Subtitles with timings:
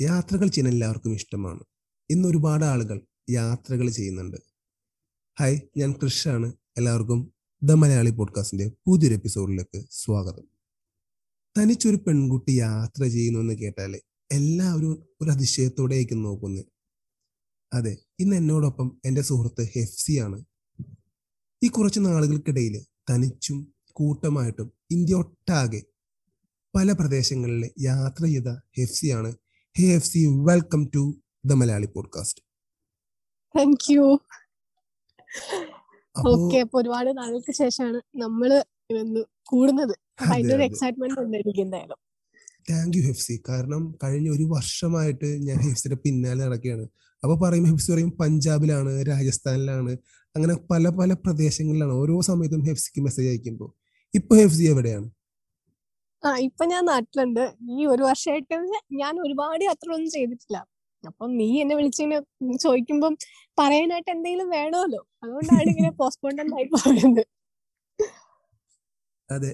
[0.00, 1.60] യാത്രകൾ ചെയ്യാൻ എല്ലാവർക്കും ഇഷ്ടമാണ്.
[2.10, 4.36] ഇന്ന് ഒരുപാട് ആളുകൾ യാത്രകൾ ചെയ്യുന്നുണ്ട്.
[5.40, 6.52] ഹായ് ഞാൻ കൃഷാണ്.
[6.76, 10.44] എല്ലാവർക്കും ദ മലയാളി പോഡ്കാസ്റ്റിന്റെ പുതിയൊരു എപ്പിസോഡിലേക്ക് സ്വാഗതം.
[11.58, 14.00] തനിച്ചൊരു പെൺകുട്ടി യാത്ര ചെയ്യുന്നു എന്ന് കേട്ടാൽ
[14.32, 16.64] എല്ലാവരും ഒരു അതിശയത്തോടെയായിരിക്കും നോക്കുന്നത്
[17.72, 20.44] അതെ ഇന്ന് എന്നോടൊപ്പം എന്റെ സുഹൃത്ത് ഹെഫ്സി ആണ്
[21.62, 25.82] ഈ കുറച്ച് നാളുകൾക്കിടയിൽ തനിച്ചും കൂട്ടമായിട്ടും ഇന്ത്യ ഒട്ടാകെ
[26.74, 28.48] പല പ്രദേശങ്ങളിൽ യാത്ര ചെയ്ത
[28.78, 29.34] ഹെഫ്സിയാണ്
[29.76, 31.00] ഹേ F C welcome to
[31.46, 32.40] the Malayali podcast
[33.54, 34.02] thank you
[36.16, 38.50] okay അപ്പൊ ഒരുപാട് നാളുകൾക്ക് ശേഷമാണ് നമ്മൾ
[39.42, 39.94] കൂടുന്നത്.
[40.20, 40.64] അപ്പൊ അതെ, അതിന്റെ ഒരു അതെ.
[40.64, 41.98] എക്സൈറ്റ്മെന്റ് ഉണ്ട് എനിക്ക് എന്തായാലും
[42.70, 46.84] താങ്ക് യു ഹെഫ്സി കാരണം കഴിഞ്ഞ ഒരു വർഷമായിട്ട് ഞാൻ ഹെഫ്സിയുടെ പിന്നാലെ നടക്കുകയാണ്.
[47.22, 49.92] അപ്പൊ പറയും ഹെഫ്സി പറയും പഞ്ചാബിലാണ് രാജസ്ഥാനിലാണ്
[50.36, 51.92] അങ്ങനെ പല പല പ്രദേശങ്ങളിലാണ്.
[51.92, 53.70] ഓരോ സമയത്തും ഹെഫ്സിക്ക് മെസ്സേജ് അയക്കുമ്പോൾ.
[54.14, 55.06] ഇപ്പൊ ഹെഫ്സി എവിടെയാണ്?
[56.24, 57.42] ആ ഇപ്പൊ ഞാൻ നാട്ടിലുണ്ട്.
[57.74, 58.56] ഈ ഒരു വർഷമായിട്ട്
[59.02, 60.56] ഞാൻ ഒരുപാട് യാത്രകളൊന്നും ചെയ്തിട്ടില്ല.
[61.04, 62.18] അപ്പം നീ എന്നെ വിളിച്ചിങ്ങനെ
[62.64, 63.14] ചോദിക്കുമ്പം
[63.58, 65.00] പറയാനായിട്ട് എന്തെങ്കിലും വേണമല്ലോ.
[65.22, 67.24] അതുകൊണ്ടാണ് ഇങ്ങനെ പോസ്റ്റ്പോണ്ടന്റ് ആയി പറയുന്നത്
[69.28, 69.52] അതെ.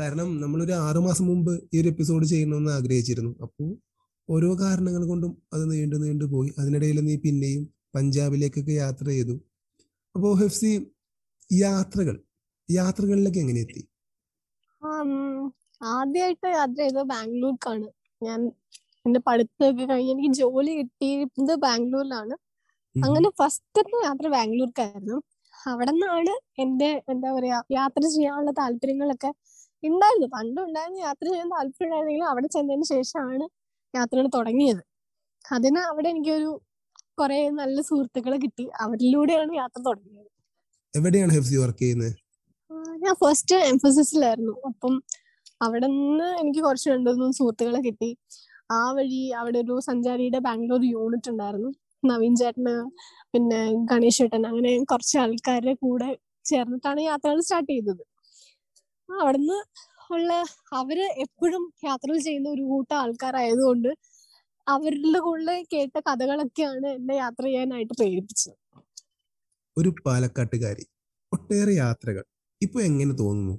[0.00, 3.32] കാരണം നമ്മളൊരു ആറു മാസം മുമ്പ് ഈ ഒരു എപ്പിസോഡ് ചെയ്യണമെന്ന് ആഗ്രഹിച്ചിരുന്നു.
[3.46, 3.68] അപ്പോൾ
[4.28, 6.50] ഓരോ കാരണങ്ങൾ കൊണ്ടും അത് നീണ്ടു നീണ്ടു പോയി.
[6.60, 7.64] അതിനിടയിൽ നീ പിന്നെയും
[7.94, 9.36] പഞ്ചാബിലേക്കൊക്കെ യാത്ര ചെയ്തു.
[10.14, 10.72] അപ്പോൾ ഹെഫ്സി
[11.50, 12.16] യാത്രകൾ
[12.68, 13.82] യാത്രകളിലേക്ക് എങ്ങനെ എത്തി?
[15.80, 17.88] ആദ്യമായിട്ട് യാത്ര ചെയ്തത് ബാംഗ്ലൂർക്കാണ്.
[18.22, 18.40] ഞാൻ
[19.06, 22.34] എന്റെ പഠിത്തമൊക്കെ കഴിഞ്ഞ് എനിക്ക് ജോലി കിട്ടിയത് ബാംഗ്ലൂരിലാണ്.
[22.96, 25.16] അങ്ങനെ ഫസ്റ്റത്തെ യാത്ര ബാംഗ്ലൂർക്കായിരുന്നു.
[25.54, 29.30] അവിടെ നിന്നാണ് എന്റെ എന്താ പറയാ യാത്ര ചെയ്യാനുള്ള താല്പര്യങ്ങളൊക്കെ
[29.82, 33.46] ഉണ്ടായിരുന്നു പണ്ടും ഉണ്ടായിരുന്നു യാത്ര ചെയ്യാൻ താല്പര്യം ഉണ്ടായിരുന്നെങ്കിലും അവിടെ ചെന്നതിന് ശേഷമാണ്
[33.94, 34.82] യാത്രകൾ തുടങ്ങിയത്.
[35.44, 36.50] അതിന് അവിടെ എനിക്കൊരു
[37.18, 38.64] കുറെ നല്ല സുഹൃത്തുക്കളെ കിട്ടി.
[38.84, 40.30] അവരിലൂടെയാണ് യാത്ര തുടങ്ങിയത്.
[40.94, 41.32] എവിടെയാണ്
[41.64, 42.12] വർക്ക് ചെയ്യുന്നത്?
[43.04, 44.94] ഞാൻ ഫസ്റ്റ് എംഫസിസിലായിരുന്നു അപ്പം
[45.60, 48.18] അവിടെ നിന്ന് എനിക്ക് കുറച്ച് രണ്ടു മൂന്ന് സുഹൃത്തുക്കളെ കിട്ടി.
[48.70, 51.70] ആ വഴി അവിടെ ഒരു സഞ്ചാരിയുടെ ബാംഗ്ലൂർ യൂണിറ്റ് ഉണ്ടായിരുന്നു.
[52.04, 52.74] നവീൻ ചേട്ടന്
[53.34, 58.04] പിന്നെ ഗണേഷ് ചേട്ടൻ അങ്ങനെ കുറച്ച് ആൾക്കാരുടെ കൂടെ ചേർന്നിട്ടാണ് യാത്രകൾ സ്റ്റാർട്ട് ചെയ്തത്.
[59.08, 59.58] അവിടുന്ന്
[60.10, 60.32] ഉള്ള
[60.72, 63.90] അവർ എപ്പോഴും യാത്രകൾ ചെയ്യുന്ന ഒരു കൂട്ടം ആൾക്കാരായതുകൊണ്ട്
[64.66, 68.56] അവരുടെ കൂടെ കേട്ട കഥകളൊക്കെയാണ് എന്നെ യാത്ര ചെയ്യാനായിട്ട് പ്രേരിപ്പിച്ചത്.
[69.76, 70.84] ഒരു പാലക്കാട്ടുകാരി
[71.32, 72.24] ഒട്ടേറെ യാത്രകൾ.
[72.62, 73.56] ഇപ്പൊ എങ്ങനെ തോന്നുന്നു?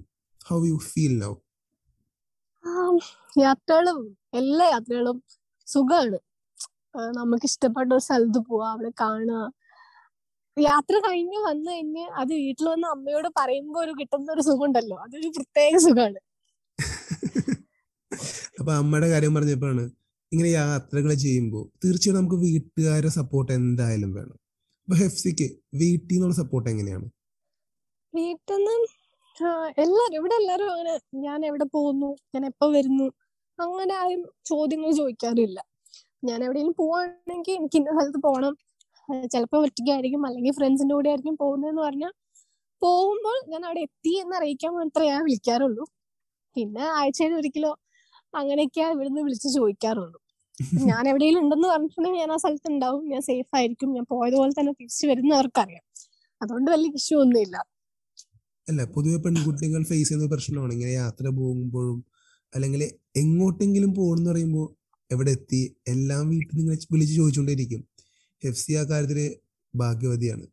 [0.48, 1.34] ഹൗ യു ഫീൽ നൗ
[3.42, 4.00] യാത്രകളും
[4.34, 5.18] എല്ലാ യാത്രകളും
[5.68, 6.20] സുഖമാണ്
[7.18, 9.42] നമുക്ക് ഇഷ്ടപ്പെട്ട ഒരു സ്ഥലത്ത് പോവാ അവിടെ കാണുക
[10.58, 15.32] യാത്ര കഴിഞ്ഞ് വന്നു കഴിഞ്ഞ് അത് വീട്ടിൽ വന്ന് അമ്മയോട് പറയുമ്പോ ഒരു കിട്ടുന്ന ഒരു സുഖം ഉണ്ടല്ലോ അതൊരു
[15.38, 16.22] പ്രത്യേക സുഖമാണ്
[18.60, 19.84] അപ്പൊ അമ്മയുടെ കാര്യം പറഞ്ഞപ്പോഴാണ്
[20.32, 24.38] ഇങ്ങനെ യാത്രകൾ ചെയ്യുമ്പോൾ തീർച്ചയായും നമുക്ക് വീട്ടുകാരുടെ സപ്പോർട്ട് എന്തായാലും വേണം.
[24.88, 25.48] അപ്പൊ ഹെഫ്സിക്ക്
[25.82, 27.08] വീട്ടിൽ നിന്നുള്ള സപ്പോർട്ട് എങ്ങനെയാണ്?
[28.14, 28.76] വീട്ടിൽ നിന്ന്
[29.84, 30.94] എല്ലാരും ഇവിടെ എല്ലാരും അങ്ങനെ
[31.26, 33.08] ഞാൻ എവിടെ പോകുന്നു ഞാൻ എപ്പോ വരുന്നു
[33.60, 35.60] അങ്ങനെ ആരും ചോദ്യങ്ങൾ ചോദിക്കാറില്ല.
[36.28, 38.54] ഞാൻ എവിടെയെങ്കിലും പോവാണെങ്കിൽ എനിക്ക് ഇന്ന സ്ഥലത്ത് പോകണം
[39.34, 42.14] ചിലപ്പോൾ ഒറ്റയ്ക്കായിരിക്കും അല്ലെങ്കിൽ ഫ്രണ്ട്സിന്റെ കൂടെ ആയിരിക്കും പോകുന്നതെന്ന് പറഞ്ഞാൽ
[42.82, 45.86] പോകുമ്പോൾ ഞാൻ അവിടെ എത്തി എന്ന് അറിയിക്കാൻ മാത്രമേ ഞാൻ വിളിക്കാറുള്ളൂ.
[46.56, 47.72] പിന്നെ ആഴ്ചയിൽ ഒരിക്കലോ
[48.34, 50.20] അങ്ങനെയൊക്കെയാ ഇവിടുന്ന് വിളിച്ച് ചോദിക്കാറുള്ളൂ.
[50.90, 53.04] ഞാൻ എവിടെയെങ്കിലും ഉണ്ടെന്ന് പറഞ്ഞിട്ടുണ്ടെങ്കിൽ ഞാൻ ആ സ്ഥലത്ത് ഉണ്ടാവും.
[53.12, 53.90] ഞാൻ സേഫ് ആയിരിക്കും.
[53.98, 55.84] ഞാൻ പോയതുപോലെ തന്നെ തിരിച്ചു വരുന്നവർക്കറിയാം.
[56.42, 57.77] അതുകൊണ്ട് വലിയ ഇഷ്യൂ ഒന്നുമില്ല.
[58.68, 60.72] അല്ല പൊതുവെ പെൺകുട്ടികൾ ഫേസ് ചെയ്യുന്ന പ്രശ്നമാണ്.
[60.74, 61.98] ഇങ്ങനെ യാത്ര പോകുമ്പോഴും
[62.54, 62.82] അല്ലെങ്കിൽ
[63.22, 64.68] എങ്ങോട്ടെങ്കിലും പോകണമെന്ന് പറയുമ്പോൾ
[65.12, 65.62] എവിടെ എത്തി
[65.94, 67.82] എല്ലാം വീട്ടിൽ നിങ്ങൾ വിളിച്ച് ചോദിച്ചുകൊണ്ടേയിരിക്കും.
[68.44, 69.20] ഹെഫ്സി ആ കാര്യത്തിൽ
[69.74, 70.46] ഭാഗ്യവതിയാണ്.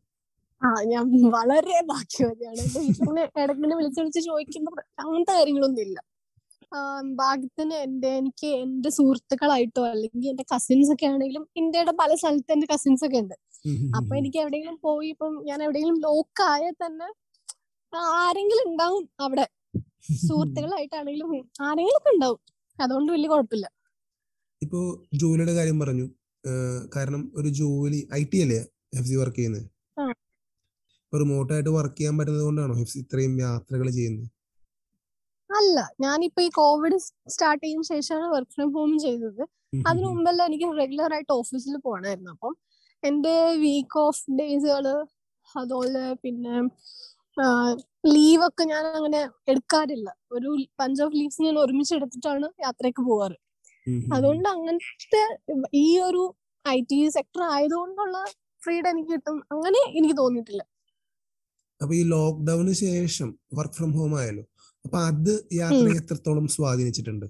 [0.61, 1.05] ആ ഞാൻ
[1.37, 2.59] വളരെ ഭാഗ്യവതിയാണ്.
[2.65, 4.71] എന്റെ വീട്ടിൽ ഇടങ്ങനെ വിളിച്ച് വിളിച്ച് ചോദിക്കുമ്പോ
[5.03, 5.97] അങ്ങനത്തെ കാര്യങ്ങളൊന്നും ഇല്ല
[7.19, 13.03] ഭാഗ്യത്തിന് എന്റെ എനിക്ക് എന്റെ സുഹൃത്തുക്കളായിട്ടോ അല്ലെങ്കിൽ എന്റെ കസിൻസ് ഒക്കെ ആണെങ്കിലും ഇന്ത്യയുടെ പല സ്ഥലത്ത് എന്റെ കസിൻസ്
[13.07, 13.35] ഒക്കെ ഉണ്ട്.
[13.97, 17.07] അപ്പൊ എനിക്ക് എവിടെയെങ്കിലും പോയി ഇപ്പം ഞാൻ എവിടെയെങ്കിലും ലോക്ക് ആയാൽ തന്നെ
[17.93, 19.45] ആരെങ്കിലും ഉണ്ടാവും അവിടെ.
[20.27, 21.29] സുഹൃത്തുക്കളായിട്ടാണെങ്കിലും
[21.61, 22.39] ആരെങ്കിലും ഒക്കെ ഉണ്ടാവും.
[22.79, 23.67] അതുകൊണ്ട് വലിയ കുഴപ്പമില്ല.
[24.61, 24.79] ഇപ്പോ
[25.13, 26.05] ജോലിയുടെ കാര്യം പറഞ്ഞു.
[26.95, 28.59] കാരണം ഒരു ജോലി ഐ ടി അല്ലേ
[28.97, 29.65] ഹെഫ്സി വർക്ക് ചെയ്യുന്നത്
[29.97, 30.05] ആ.
[31.03, 34.27] ഇപ്പൊ റിമോട്ടായിട്ട് വർക്ക് ചെയ്യാൻ പറ്റുന്നത് കൊണ്ടാണോ ഇത്രയും യാത്രകൾ ചെയ്യുന്നത്
[35.49, 36.97] അല്ല ഞാനിപ്പോ ഈ കോവിഡ്
[37.27, 39.41] സ്റ്റാർട്ട് ചെയ്യുന്ന ശേഷമാണ് വർക്ക് ഫ്രം ഹോം ചെയ്തത്.
[39.85, 40.07] അതിനു.
[40.07, 42.53] മുമ്പെല്ലാം എനിക്ക് റെഗുലർ ആയിട്ട് ഓഫീസിൽ പോകണമായിരുന്നു അപ്പം
[43.03, 44.85] എന്റെ വീക്ക് ഓഫ് ഡേയ്സുകൾ
[45.55, 46.55] അതുപോലെ പിന്നെ
[48.05, 50.15] ലീവ് ഒക്കെ ഞാൻ അങ്ങനെ എടുക്കാറില്ല.
[50.31, 53.35] ഒരു പഞ്ച് ഓഫ് ലീവ്സ് ഞാൻ ഒരുമിച്ച് എടുത്തിട്ടാണ് യാത്രയ്ക്ക് പോവാറ്.
[54.13, 55.39] അതുകൊണ്ട് അങ്ങനത്തെ
[55.73, 56.35] ഈ ഒരു
[56.67, 58.25] ഐ ടി സെക്ടർ ആയതുകൊണ്ടുള്ള
[58.63, 59.43] ഫ്രീഡം എനിക്ക് കിട്ടും.
[59.51, 60.65] അങ്ങനെ എനിക്ക് തോന്നിയിട്ടില്ല.
[61.81, 64.43] അപ്പൊ ഈ ലോക്ക്ഡൌണിന് ശേഷം വർക്ക് ഫ്രം ഹോം ആയല്ലോ.
[64.85, 67.25] അപ്പൊ അത് യാത്രയെ എത്രത്തോളം സ്വാധീനിച്ചിട്ടുണ്ട്?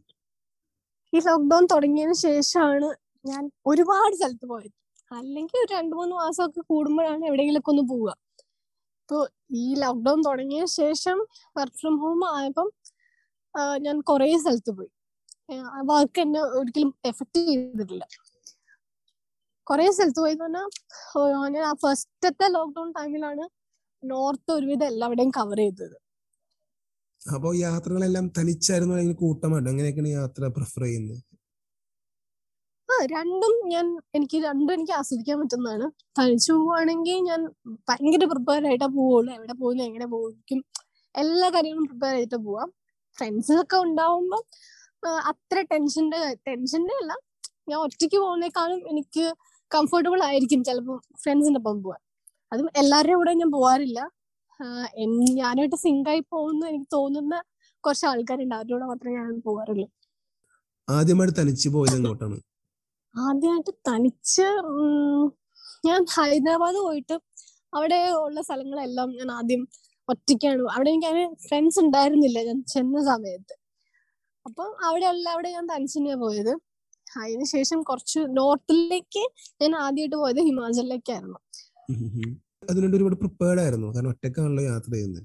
[1.13, 4.74] ഈ ലോക്ക്ഡൌൺ തുടങ്ങിയതിന് ശേഷമാണ് ഞാൻ ഒരുപാട് സ്ഥലത്ത് പോയത്.
[5.13, 8.25] അല്ലെങ്കിൽ ഒരു രണ്ടു മൂന്ന് മാസമൊക്കെ കൂടുമ്പോഴാണ് എവിടെയെങ്കിലൊക്കെ ഒന്ന് പോവുക.
[9.06, 9.18] ഇപ്പൊ
[9.63, 11.18] ഈ ലോക്ക്ഡൗൺ തുടങ്ങിയ ശേഷം
[11.57, 12.69] വർക്ക് ഫ്രം ഹോം ആയപ്പം
[13.86, 14.90] ഞാൻ കുറേ സ്ഥലത്ത് പോയി.
[15.90, 18.06] വർക്ക് എന്നെ ഒരിക്കലും എഫക്ട് ചെയ്തിട്ടില്ല.
[19.69, 20.66] കുറെ സ്ഥലത്ത് പോയി പറഞ്ഞാൽ
[21.56, 23.46] ഞാൻ ആ ഫസ്റ്റത്തെ ലോക്ക്ഡൗൺ ടൈമിലാണ്
[24.04, 25.96] നോർത്ത് ഒരുവിധം എല്ലാവിടെയും കവർ ചെയ്തത്.
[27.22, 29.69] അപ്പോൾ യാത്രകളെല്ലാം തനിച്ചായിരുന്നു അല്ലെങ്കിൽ കൂട്ടമായിട്ട്?
[29.74, 31.22] അങ്ങനെയൊക്കെയാണ് യാത്ര പ്രിഫർ ചെയ്യുന്നത്?
[33.15, 33.86] രണ്ടും ഞാൻ
[34.18, 35.86] എനിക്ക് രണ്ടും എനിക്ക് ആസ്വദിക്കാൻ പറ്റുന്നതാണ്.
[36.19, 37.42] തനിച്ചു പോവുകയാണെങ്കിൽ ഞാൻ
[37.89, 39.31] ഭയങ്കര പ്രിപ്പയർ ആയിട്ടാ പോവുള്ളൂ.
[39.38, 40.59] എവിടെ പോകുന്നു എങ്ങനെ പോയിരിക്കും
[41.15, 42.69] എല്ലാ കാര്യങ്ങളും പ്രിപ്പയർ ചെയ്തിട്ട് പോവാം.
[43.18, 44.42] ഫ്രണ്ട്സ് ഒക്കെ ഉണ്ടാവുമ്പോൾ
[45.31, 47.12] അത്ര ടെൻഷന്റെ ടെൻഷന്റെ അല്ല.
[47.69, 49.25] ഞാൻ ഒറ്റയ്ക്ക് പോകുന്നേക്കാളും എനിക്ക്
[49.71, 52.01] കംഫർട്ടബിൾ ആയിരിക്കും ചിലപ്പോൾ ഫ്രണ്ട്സിന്റെ ഒപ്പം പോവാൻ.
[52.53, 54.00] അതും എല്ലാവരുടെയും കൂടെ ഞാൻ പോവാറില്ല.
[55.42, 57.36] ഞാനായിട്ട് സിങ്കായി പോകുന്ന എനിക്ക് തോന്നുന്ന
[57.83, 58.56] കുറച്ച് ആൾക്കാരുണ്ട്.
[58.56, 59.88] അവരുടെ കൂടെ മാത്രമേ ഞാൻ പോവാറുള്ളൂ.
[60.88, 62.38] ആദ്യമായിട്ട് തനിച്ച് പോയത് എങ്ങോട്ടാണ്?
[63.23, 64.47] ആദ്യമായിട്ട് തനിച്ച്
[65.88, 67.15] ഞാൻ ഹൈദരാബാദ് പോയിട്ട്
[67.77, 69.62] അവിടെ ഉള്ള സ്ഥലങ്ങളെല്ലാം ഞാൻ ആദ്യം
[70.07, 73.53] ഒറ്റയ്ക്കാണ് അവിടെ എനിക്ക് അങ്ങനെ ഫ്രണ്ട്സ് ഉണ്ടായിരുന്നില്ല ഞാൻ ചെന്ന സമയത്ത്.
[74.45, 76.53] അപ്പം അവിടെ അല്ല അവിടെ ഞാൻ തനിച്ച് തന്നെയാ പോയത്
[77.21, 79.23] അതിനുശേഷം കുറച്ച് നോർത്തിലേക്ക്
[79.61, 81.39] ഞാൻ ആദ്യമായിട്ട് പോയത് ഹിമാചലിലേക്കായിരുന്നു.
[82.69, 83.88] അതിനുവേണ്ടി ഒരുപാട് പ്രിപ്പയർഡ് ആയിരുന്നു.
[83.95, 85.23] കാരണം ഒറ്റക്കാണല്ലോ യാത്ര ചെയ്യുന്നത്.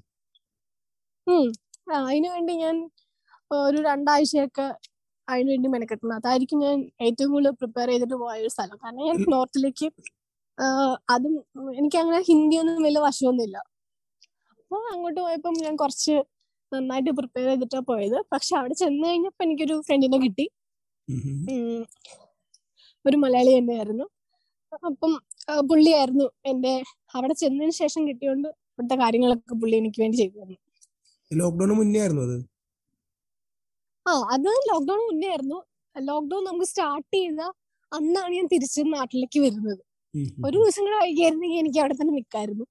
[2.07, 2.75] അതിനു വേണ്ടി ഞാൻ
[3.51, 4.67] ഒരു രണ്ടാഴ്ചയൊക്കെ
[5.33, 6.17] അതിനു വേണ്ടി മെനക്കെട്ടുന്നത്.
[6.19, 8.77] അതായിരിക്കും ഞാൻ ഏറ്റവും കൂടുതൽ പ്രിപ്പയർ ചെയ്തിട്ട് പോയ ഒരു സ്ഥലം.
[8.83, 9.87] കാരണം ഞാൻ നോർത്തിലേക്ക്
[11.13, 11.33] അതും
[11.79, 13.57] എനിക്ക് അങ്ങനെ ഹിന്ദി ഒന്നും വലിയ വശമൊന്നുമില്ല.
[14.59, 16.15] അപ്പൊ അങ്ങോട്ട് പോയപ്പോൾ ഞാൻ കുറച്ച്
[16.71, 18.17] നന്നായിട്ട് പ്രിപ്പയർ ചെയ്തിട്ടാ പോയത്.
[18.33, 20.45] പക്ഷെ അവിടെ ചെന്ന് കഴിഞ്ഞപ്പോ എനിക്കൊരു ഫ്രണ്ടിനെ കിട്ടി.
[23.05, 24.05] ഒരു മലയാളി തന്നെയായിരുന്നു.
[24.87, 25.13] അപ്പം
[25.69, 26.73] പുള്ളിയായിരുന്നു എന്റെ
[27.15, 30.57] അവിടെ ചെന്നതിന് ശേഷം കിട്ടിയോണ്ട് ഇവിടുത്തെ കാര്യങ്ങളൊക്കെ പുള്ളി എനിക്ക് വേണ്ടി ചെയ്തു തന്നു.
[31.31, 32.37] ലോക്ക്ഡൌൺ മുന്നേ ആയിരുന്നു അത്?
[34.05, 35.57] ആ അത് ലോക്ക്ഡൌൺ മുന്നേ ആയിരുന്നു.
[35.95, 37.41] ലോക്ക്ഡൌൺ നമുക്ക് സ്റ്റാർട്ട് ചെയ്ത
[37.91, 39.81] അന്നാണ് ഞാൻ തിരിച്ച് നാട്ടിലേക്ക് വരുന്നത്.
[40.45, 42.65] ഒരു ദിവസം കൂടെ വൈകിയായിരുന്നെങ്കിൽ എനിക്ക് അവിടെ തന്നെ നിൽക്കായിരുന്നു.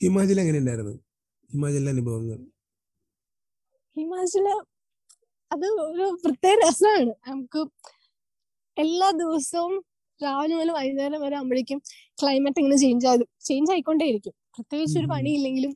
[0.00, 0.94] ഹിമാചൽ എങ്ങനെ ഉണ്ടായിരുന്നു?
[1.50, 2.38] ഹിമാചലിലെ അനുഭവങ്ങൾ.
[3.96, 4.46] ഹിമാചൽ
[5.52, 7.12] അത് ഒരു പ്രത്യേക രസമാണ്.
[7.28, 7.60] നമുക്ക്
[8.76, 9.74] എല്ലാ ദിവസവും
[10.20, 11.78] രാവിലെ മുതൽ വൈകുന്നേരം വരെ ആകുമ്പോഴേക്കും
[12.20, 14.34] ക്ലൈമറ്റ് ഇങ്ങനെ ചേഞ്ച് ആകും ചേഞ്ച് ആയിക്കൊണ്ടേയിരിക്കും.
[14.56, 15.08] പ്രത്യേകിച്ച് ഒരു.
[15.12, 15.72] പണിയില്ലെങ്കിലും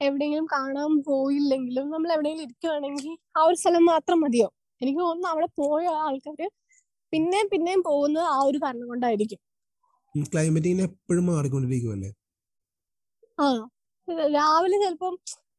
[0.00, 3.06] എവിടെയെങ്കിലും കാണാൻ പോയില്ലെങ്കിലും നമ്മൾ എവിടെയെങ്കിലും ഇരിക്കുവാണെങ്കിൽ
[3.36, 4.48] ആ ഒരു സ്ഥലം മാത്രം മതിയോ?
[4.80, 6.40] എനിക്ക് തോന്നുന്നു അവിടെ പോയ ആൾക്കാർ
[7.12, 9.40] പിന്നെയും പിന്നെയും പോകുന്നത് ആ ഒരു കാരണം കൊണ്ടായിരിക്കും.
[10.14, 12.10] ക്ലൈമറ്റ് എപ്പോഴും മാറിക്കൊണ്ടിരിക്കുമല്ലേ
[13.38, 13.46] ആ
[14.36, 15.14] രാവിലെ ചിലപ്പം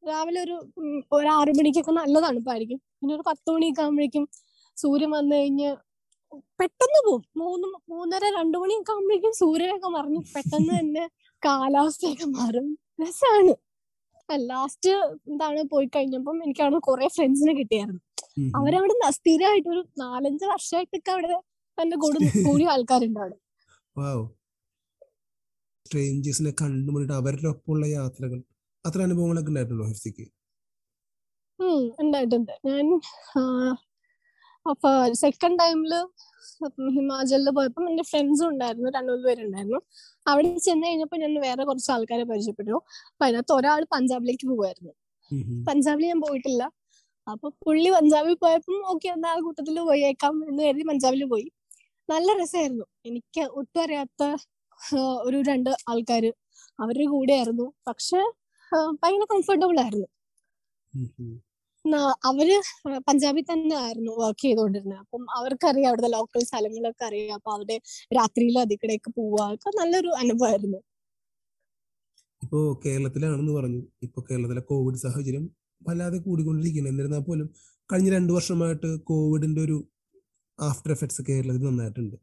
[0.08, 0.56] രാവിലെ ഒരു
[1.12, 4.24] ഒരു ആറു മണിക്കൊക്കെ നല്ല തണുപ്പായിരിക്കും പിന്നെ ഒരു പത്ത് മണിയൊക്കെ ആകുമ്പോഴേക്കും
[4.76, 5.70] സൂര്യൻ വന്നു കഴിഞ്ഞ്
[6.58, 11.04] പെട്ടെന്ന് പോകും മൂന്ന് മൂന്നര രണ്ടു മണിയൊക്കെ ആകുമ്പോഴേക്കും സൂര്യനൊക്കെ മറിഞ്ഞ് പെട്ടെന്ന് തന്നെ
[11.42, 12.66] കാലാവസ്ഥയൊക്കെ മാറും.
[13.02, 13.54] രസമാണ്
[14.28, 14.92] ലാസ്റ്റ്
[15.28, 18.00] എന്താണ് പോയി കഴിഞ്ഞപ്പം എനിക്ക് അവിടെ കുറെ ഫ്രണ്ട്സിനെ കിട്ടിയായിരുന്നു.
[18.56, 21.36] അവരവിടെ സ്ഥിരമായിട്ട് ഒരു നാലഞ്ച് വർഷമായിട്ടൊക്കെ അവിടെ
[21.78, 23.36] തന്നെ കൂടി കൂടിയ ആൾക്കാരുണ്ട് അവിടെ.
[25.86, 28.38] സ്ട്രേഞ്ചേഴ്സിനെ കണ്ടുമുട്ടിട്ട് അവരുടെ ഒപ്പമുള്ള യാത്രകൾ.
[28.84, 30.26] അത്ര അനുഭവങ്ങളൊക്കെ ഉണ്ടായിട്ടുണ്ടോ ഹെഫ്സിക്ക്?
[31.98, 32.52] ഉണ്ടായിട്ടുണ്ട്.
[32.66, 32.86] ഞാൻ
[34.66, 35.92] അപ്പൊ സെക്കൻഡ് ടൈമിൽ
[36.94, 39.80] ഹിമാചലിൽ പോയപ്പോൾ എന്റെ ഫ്രണ്ട്സും ഉണ്ടായിരുന്നു രണ്ടുമൂന്ന് പേരുണ്ടായിരുന്നു.
[40.26, 42.74] അവിടെ ചെന്ന് കഴിഞ്ഞപ്പോ ഞാൻ വേറെ കുറച്ച് ആൾക്കാരെ പരിചയപ്പെട്ടു.
[43.10, 44.92] അപ്പൊ അതിനകത്ത് ഒരാൾ പഞ്ചാബിലേക്ക് പോകുമായിരുന്നു
[45.30, 45.64] ഉം.
[45.64, 46.62] പഞ്ചാബിൽ ഞാൻ പോയിട്ടില്ല.
[47.26, 51.46] അപ്പൊ പുള്ളി പഞ്ചാബിൽ പോയപ്പം ഓക്കെ എന്നാ ആ കൂട്ടത്തിൽ പോയേക്കാം എന്ന് കരുതി പഞ്ചാബിൽ പോയി.
[52.08, 54.22] നല്ല രസമായിരുന്നു എനിക്ക് ഒട്ടും അറിയാത്ത
[55.24, 56.30] ഒരു രണ്ട് ആൾക്കാര്
[56.78, 57.66] അവരുടെ കൂടെയായിരുന്നു.
[57.88, 58.20] പക്ഷെ
[58.72, 60.08] ആ, ഭയങ്കര കംഫർട്ടബിൾ ആയിരുന്നു.
[62.24, 62.48] അവർ
[62.98, 67.34] പഞ്ചാബിൽ തന്നെ ആയിരുന്നു വർക്ക് ചെയ്തുകൊണ്ടിരുന്നത് അപ്പം അവർക്കറിയാം അവിടുത്തെ ലോക്കൽ സ്ഥലങ്ങളൊക്കെ അറിയാം.
[67.34, 67.80] അപ്പൊ അവിടെ
[68.16, 69.46] രാത്രിയിൽ അതിക്കടെയൊക്കെ പോവാ.
[69.80, 70.78] നല്ലൊരു അനുഭവമായിരുന്നു
[72.42, 73.82] ഇപ്പോ കേരളത്തിലാണെന്ന് പറഞ്ഞു.
[74.02, 75.44] ഇപ്പൊ കേരളത്തിലെ കോവിഡ് സാഹചര്യം
[75.88, 77.50] വല്ലാതെ കൂടിക്കൊണ്ടിരിക്കുന്നു എന്നിരുന്നാൽ പോലും
[77.92, 79.88] കഴിഞ്ഞ രണ്ടു വർഷമായിട്ട് കോവിഡിന്റെ ഒരു
[80.60, 82.16] ആഫ്റ്റർ എഫക്ട്സ് കേരളത്തിൽ നന്നായിട്ടുണ്ട്.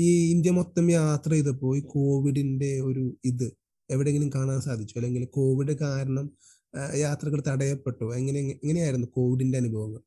[0.00, 3.46] ഈ ഇന്ത്യ മൊത്തം യാത്ര ചെയ്തപ്പോൾ ഈ കോവിഡിന്റെ ഒരു ഇത്
[3.90, 4.98] എവിടെയെങ്കിലും കാണാൻ സാധിച്ചു?
[4.98, 6.26] അല്ലെങ്കിൽ കോവിഡ് കാരണം
[6.74, 8.04] യാത്രകൾ തടയപ്പെട്ടു.
[8.14, 10.00] എങ്ങനെ എങ്ങനെയായിരുന്നു കോവിഡിന്റെ അനുഭവങ്ങൾ?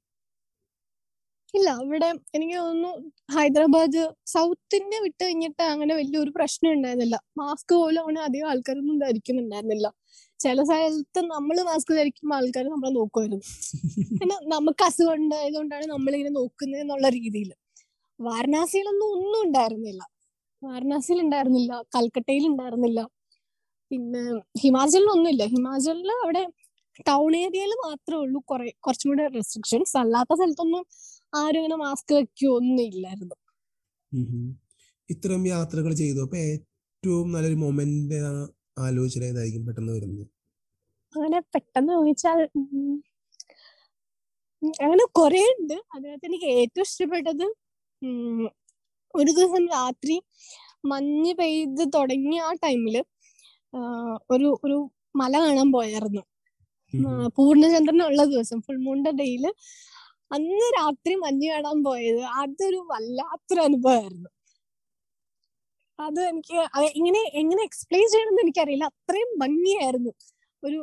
[1.56, 2.92] ഇല്ല ഇവിടെ എനിക്ക് തോന്നുന്നു
[3.36, 7.24] ഹൈദരാബാദ് സൗത്ത് ഇന്ത്യ വിട്ട് കഴിഞ്ഞിട്ട് അങ്ങനെ വലിയൊരു പ്രശ്നം ഉണ്ടായിരുന്നില്ല.
[7.38, 9.88] മാസ്ക് പോലും അങ്ങനെ അധികം ആൾക്കാരൊന്നും ധരിക്കുന്നുണ്ടായിരുന്നില്ല.
[10.40, 13.46] ചില സ്ഥലത്ത് നമ്മൾ മാസ്ക് ധരിക്കുമ്പോൾ ആൾക്കാർ നമ്മളെ നോക്കുമായിരുന്നു.
[14.20, 17.52] പിന്നെ നമുക്ക് അസുഖം ഉണ്ടായതുകൊണ്ടാണ് നമ്മളിങ്ങനെ നോക്കുന്നത് എന്നുള്ള രീതിയിൽ.
[18.20, 20.04] വാരണാസിയിലൊന്നും ഒന്നും ഉണ്ടായിരുന്നില്ല.
[20.62, 21.84] വാരണാസിയിൽ ഉണ്ടായിരുന്നില്ല.
[21.96, 23.02] കൽക്കട്ടയിൽ ഉണ്ടായിരുന്നില്ല.
[23.94, 24.22] പിന്നെ
[24.62, 26.44] ഹിമാചലിലൊന്നുമില്ല ഹിമാചലിൽ അവിടെ
[27.10, 28.40] ടൗൺ ഏരിയയിൽ മാത്രമേ ഉള്ളൂ.
[28.50, 30.84] കുറെ കുറച്ചും കൂടെ റെസ്ട്രിക്ഷൻസ് അല്ലാത്ത സ്ഥലത്തൊന്നും
[31.34, 33.36] ആരും ഇങ്ങനെ മാസ്ക് വെക്കുകയോ ഒന്നും ഇല്ലായിരുന്നു.
[35.10, 36.20] ഇത്തരം യാത്രകൾ ചെയ്തു.
[36.26, 38.20] അപ്പൊ ഏറ്റവും നല്ലൊരു മൊമെന്റ്
[38.86, 40.26] ആലോചന ഏതായിരിക്കും പെട്ടെന്ന് വരുന്നത്?
[41.16, 42.40] അങ്ങനെ പെട്ടെന്ന് ചോദിച്ചാൽ
[44.84, 45.76] അങ്ങനെ കുറെ ഉണ്ട്.
[45.96, 47.46] അതിനകത്ത് എനിക്ക് ഏറ്റവും ഇഷ്ടപ്പെട്ടത്
[49.14, 50.16] ഒരു ദിവസം രാത്രി
[50.92, 52.96] മഞ്ഞ് പെയ്ത് തുടങ്ങിയ ആ ടൈമിൽ
[54.32, 54.78] ഒരു ഒരു
[55.16, 56.24] മല കാണാൻ പോയായിരുന്നു.
[56.94, 59.46] പൂർണചന്ദ്രൻ ഉള്ള പൂർണചന്ദ്രനുള്ള ദിവസം ഫുൾ മൂണിന്റെ ഡേയിൽ
[60.32, 64.30] അന്ന് രാത്രി മഞ്ഞ് കാണാൻ പോയത് അതൊരു വല്ലാത്തൊരു അനുഭവമായിരുന്നു
[66.00, 66.56] അത് എനിക്ക്
[66.96, 68.86] ഇങ്ങനെ എങ്ങനെ എങ്ങനെ എക്സ്പ്ലെയിൻ ചെയ്യണമെന്ന് എനിക്കറിയില്ല.
[68.86, 70.12] അത്രയും ഭംഗിയായിരുന്നു.
[70.64, 70.80] ഒരു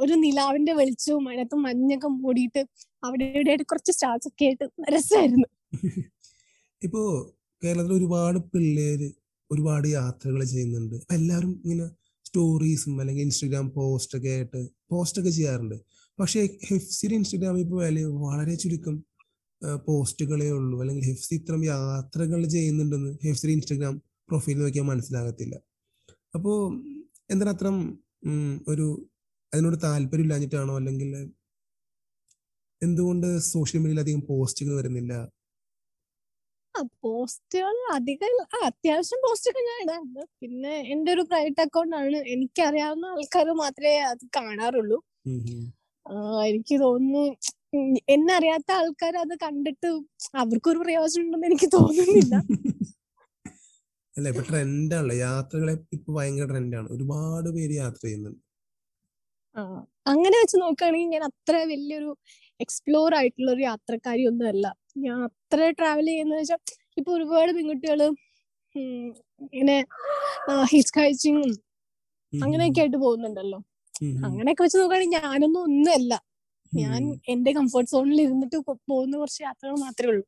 [0.00, 2.62] ഒരു നിലാവിന്റെ വെളിച്ചവും അതിനകത്ത് മഞ്ഞൊക്കെ മൂടിയിട്ട്
[3.04, 5.48] അവിടെ ഇവിടെയായിട്ട് കുറച്ച് സ്റ്റാർസ് ഒക്കെ ആയിട്ട് രസമായിരുന്നു
[6.82, 7.02] ഇപ്പോ
[7.62, 9.08] കേരളത്തിൽ ഒരുപാട് പിള്ളേര്
[9.52, 10.94] ഒരുപാട് യാത്രകൾ ചെയ്യുന്നുണ്ട്.
[11.02, 11.86] അപ്പൊ എല്ലാവരും ഇങ്ങനെ
[12.26, 15.76] സ്റ്റോറീസും അല്ലെങ്കിൽ ഇൻസ്റ്റഗ്രാം പോസ്റ്റ് ഒക്കെ ആയിട്ട് പോസ്റ്റ് ഒക്കെ ചെയ്യാറുണ്ട്.
[16.20, 17.80] പക്ഷേ ഹെഫ്സിയുടെ ഇൻസ്റ്റഗ്രാമിൽ ഇപ്പോൾ
[18.26, 18.96] വളരെ ചുരുക്കം
[19.86, 20.76] പോസ്റ്റുകളേ ഉള്ളൂ.
[20.82, 23.94] അല്ലെങ്കിൽ ഹെഫ്സി ഇത്തരം യാത്രകൾ ചെയ്യുന്നുണ്ടെന്ന് ഹെഫ്സിയുടെ ഇൻസ്റ്റഗ്രാം
[24.28, 25.54] പ്രൊഫൈൽ നോക്കിയാൽ മനസ്സിലാകത്തില്ല.
[26.36, 26.56] അപ്പോൾ
[27.30, 27.72] എന്താണ്
[28.68, 28.86] ഒരു
[29.52, 30.72] അതിനോട് താല്പര്യം ഇല്ലാഞ്ഞിട്ടാണോ?
[30.80, 31.10] അല്ലെങ്കിൽ
[32.82, 35.14] എന്തുകൊണ്ട് സോഷ്യൽ മീഡിയയിൽ അധികം പോസ്റ്റുകൾ വരുന്നില്ല?
[36.74, 38.34] ആ പോസ്റ്റുകൾ അധികം
[38.68, 40.22] അത്യാവശ്യം പോസ്റ്റൊക്കെ ഞാൻ ഇടാറുണ്ട്.
[40.42, 44.98] പിന്നെ എന്റെ ഒരു പ്രൈവറ്റ് അക്കൗണ്ട് ആണ് എനിക്കറിയാവുന്ന ആൾക്കാർ മാത്രമേ അത് കാണാറുള്ളൂ.
[46.50, 47.24] എനിക്ക് തോന്നുന്നു
[48.14, 49.88] എന്നെ അറിയാത്ത ആൾക്കാർ അത് കണ്ടിട്ട്
[50.42, 52.34] അവർക്കൊരു പ്രയോജനം ഉണ്ടെന്ന് എനിക്ക് തോന്നുന്നില്ല.
[54.14, 55.14] അല്ല ഇപ്പൊ ട്രെൻഡാണല്ലോ.
[55.26, 56.88] യാത്രകളെ ഇപ്പൊ ഭയങ്കര ട്രെൻഡാണ്.
[56.96, 58.40] ഒരുപാട് പേര് യാത്ര ചെയ്യുന്നുണ്ട്.
[60.12, 62.10] അങ്ങനെ വെച്ച് നോക്കുകയാണെങ്കിൽ ഞാൻ അത്ര വലിയൊരു
[62.60, 64.66] എക്സ്പ്ലോർ ആയിട്ടുള്ള ഒരു യാത്രക്കാരി ഒന്നും അല്ല
[64.98, 66.60] ഞാൻ അത്ര ട്രാവൽ ചെയ്യുന്ന വെച്ചാൽ
[66.98, 68.00] ഇപ്പൊ ഒരുപാട് പെൺകുട്ടികൾ
[69.52, 69.76] ഇങ്ങനെ
[70.72, 71.38] ഹിസ്കാഴ്ചയും
[72.32, 73.58] അങ്ങനെയൊക്കെ ആയിട്ട് പോകുന്നുണ്ടല്ലോ.
[74.24, 76.12] അങ്ങനെയൊക്കെ വെച്ച് നോക്കുകയാണെങ്കിൽ ഞാനൊന്നും ഒന്നുമല്ല.
[76.72, 77.00] ഞാൻ.
[77.28, 78.58] എന്റെ കംഫർട്ട് സോണിൽ ഇരുന്നിട്ട്
[78.90, 80.24] പോകുന്ന കുറച്ച് യാത്രകൾ മാത്രമേ ഉള്ളൂ.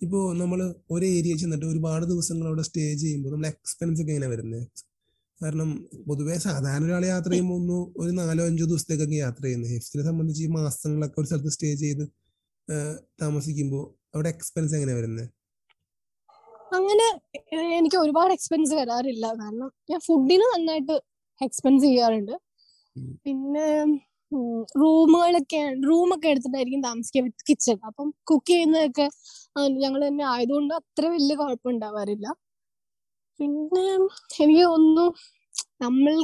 [0.00, 4.66] ഇപ്പോ നമ്മൾ ഒരു ഏരിയ ചെന്നിട്ട് ഒരുപാട് ദിവസങ്ങൾ അവിടെ സ്റ്റേ ചെയ്യുമ്പോൾ നമ്മൾ എക്സ്പെൻസ് ഒക്കെ എങ്ങനെ വരുന്നത്
[5.40, 5.70] കാരണം
[6.08, 10.48] പൊതുവെ സാധാരണ ഒരാൾ യാത്ര ചെയ്യുമ്പോൾ ഒന്ന് ഒരു നാലോ അഞ്ചോ ദിവസത്തേക്കൊക്കെ യാത്ര ചെയ്യുന്നത് ഹെഫ്സിനെ സംബന്ധിച്ച് ഈ
[10.56, 12.04] മാസങ്ങളൊക്കെ ഒരു സ്ഥലത്ത് സ്റ്റേ ചെയ്ത്
[13.22, 15.26] താമസിക്കുമ്പോൾ അവിടെ എക്സ്പെൻസ് എങ്ങനെ വരുന്നത്
[16.78, 17.06] അങ്ങനെ
[17.78, 19.26] എനിക്ക് ഒരുപാട് എക്സ്പെൻസ് വരാറില്ല.
[19.40, 20.96] കാരണം ഞാൻ ഫുഡിന് നന്നായിട്ട്
[21.40, 22.34] എക്സ്പെൻസ് ചെയ്യാറുണ്ട്.
[23.24, 23.66] പിന്നെ
[24.80, 27.22] റൂമുകളൊക്കെ റൂമൊക്കെ എടുത്തിട്ടായിരിക്കും താമസിക്കുക.
[27.26, 27.78] വിത്ത് കിച്ചൺ.
[27.88, 29.06] അപ്പം കുക്ക് ചെയ്യുന്നതൊക്കെ
[29.84, 32.26] ഞങ്ങൾ തന്നെ ആയതുകൊണ്ട് അത്ര വലിയ കുഴപ്പമുണ്ടാവാറില്ല
[33.38, 33.84] പിന്നെ
[34.44, 35.06] എനിക്ക് തോന്നുന്നു
[35.84, 36.14] നമ്മൾ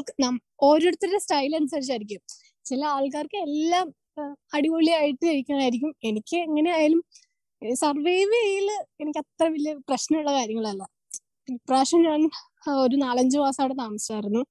[0.68, 2.20] ഓരോരുത്തരുടെ സ്റ്റൈൽ അനുസരിച്ചായിരിക്കും.
[2.66, 3.86] ചില ആൾക്കാർക്ക് എല്ലാം
[4.56, 7.00] അടിപൊളിയായിട്ട് കഴിക്കണമായിരിക്കും എനിക്ക് എങ്ങനെയായാലും
[7.82, 8.68] സർവൈവ് ചെയ്യൽ
[9.02, 10.82] എനിക്ക് അത്ര വലിയ പ്രശ്നമുള്ള കാര്യങ്ങളല്ല.
[11.56, 12.20] ഇപ്രാവശ്യം ഞാൻ
[12.84, 14.42] ഒരു നാലഞ്ച് മാസം അവിടെ താമസിച്ചായിരുന്നു.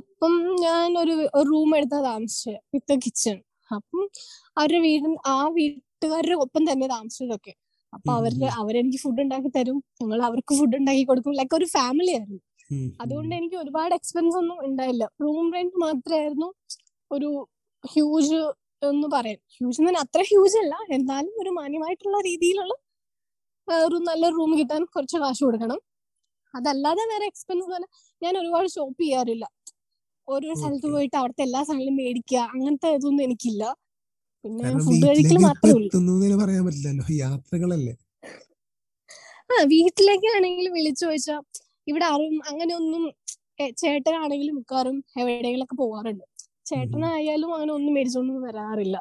[0.00, 0.34] അപ്പം
[0.66, 1.14] ഞാൻ ഒരു
[1.50, 3.36] റൂം എടുത്താ താമസിച്ചത് വിത്ത് കിച്ചൺ
[3.70, 4.02] അപ്പം
[4.60, 7.52] അവരുടെ വീട് ആ വീട്ടുകാരുടെ ഒപ്പം തന്നെ താമസിച്ചതൊക്കെ.
[7.94, 8.32] അപ്പൊ അവർ.
[8.60, 9.78] അവരെനിക്ക് ഫുഡ് ഉണ്ടാക്കി തരും.
[10.02, 11.34] ഞങ്ങൾ അവർക്ക് ഫുഡ് ഉണ്ടാക്കി കൊടുക്കും.
[11.40, 12.40] ലൈക്ക് ഒരു ഫാമിലി ആയിരുന്നു.
[13.02, 15.04] അതുകൊണ്ട് എനിക്ക് ഒരുപാട് എക്സ്പെൻസ് ഒന്നും ഉണ്ടായില്ല.
[15.24, 16.48] റൂം റെന്റ് മാത്രമായിരുന്നു
[17.10, 17.30] ഒരു
[17.84, 18.40] ഹ്യൂജ്
[18.90, 19.40] എന്ന് പറയാം.
[19.56, 20.74] ഹ്യൂജ് എന്ന് പറഞ്ഞാൽ അത്ര ഹ്യൂജ് അല്ല.
[20.96, 22.74] എന്നാലും ഒരു മാന്യമായിട്ടുള്ള രീതിയിലുള്ള
[23.86, 25.78] ഒരു നല്ല റൂം കിട്ടാൻ കുറച്ച് കാശ് കൊടുക്കണം.
[26.54, 27.86] അതല്ലാതെ വേറെ എക്സ്പെൻസ് പോലെ
[28.22, 29.44] ഞാൻ ഒരുപാട് ഷോപ്പ് ചെയ്യാറില്ല.
[30.28, 33.64] ഓരോ സ്ഥലത്ത് പോയിട്ട് അവിടുത്തെ എല്ലാ സാധനങ്ങളും മേടിക്കുക അങ്ങനത്തെ ഇതൊന്നും എനിക്കില്ല.
[34.44, 37.04] കാരണം വീട്ടിലേക്ക് എത്തുന്നു പറയാൻ പറ്റില്ലല്ലോ?
[37.24, 37.94] യാത്രകളല്ലേ?
[39.52, 41.36] ആ വീട്ടിലേക്കാണെങ്കിലും വിളിച്ചു ചോദിച്ചാ
[41.90, 43.14] ഇവിടെ ആരും അങ്ങനെയൊന്നും ഒന്നും
[43.82, 46.24] ചേട്ടനാണെങ്കിലും മിക്കവാറും എവിടെയെങ്കിലൊക്കെ പോവാറുണ്ട്.
[46.70, 48.96] ചേട്ടനായാലും അങ്ങനെ ഒന്നും മേടിച്ചോണ്ടൊന്നും വരാറില്ല.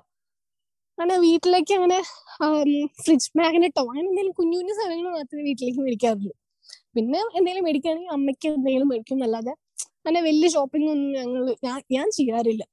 [0.98, 1.98] അങ്ങനെ വീട്ടിലേക്ക് അങ്ങനെ
[3.04, 6.34] ഫ്രിഡ്ജ് മാഗ്നറ്റോ അങ്ങനെ എന്തെങ്കിലും കുഞ്ഞു കുഞ്ഞു സാധനങ്ങൾ മാത്രമേ വീട്ടിലേക്ക് മേടിക്കാറുള്ളൂ.
[6.96, 9.24] പിന്നെ എന്തെങ്കിലും മേടിക്കുകയാണെങ്കിൽ അമ്മയ്ക്ക് എന്തെങ്കിലും മേടിക്കും.
[9.28, 9.54] അല്ലാതെ
[10.06, 12.64] അങ്ങനെ വലിയ ഷോപ്പിംഗ് ഒന്നും ഞങ്ങൾ ഞാൻ ഞാൻ ചെയ്യാറില്ല.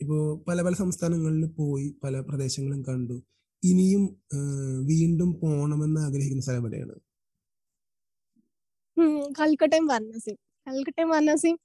[0.00, 0.16] ഇപ്പോ
[0.48, 3.16] പല പല സംസ്ഥാനങ്ങളിൽ പോയി പല പ്രദേശങ്ങളും കണ്ടു.
[3.62, 4.02] ഇനിയും
[4.90, 6.94] വീണ്ടും പോണമെന്ന് ആഗ്രഹിക്കുന്ന സ്ഥലം എവിടെയാണ്?
[9.38, 11.58] കൽക്കട്ടയും വാരണാസിയും കൽക്കട്ടയും വാരണാസിയും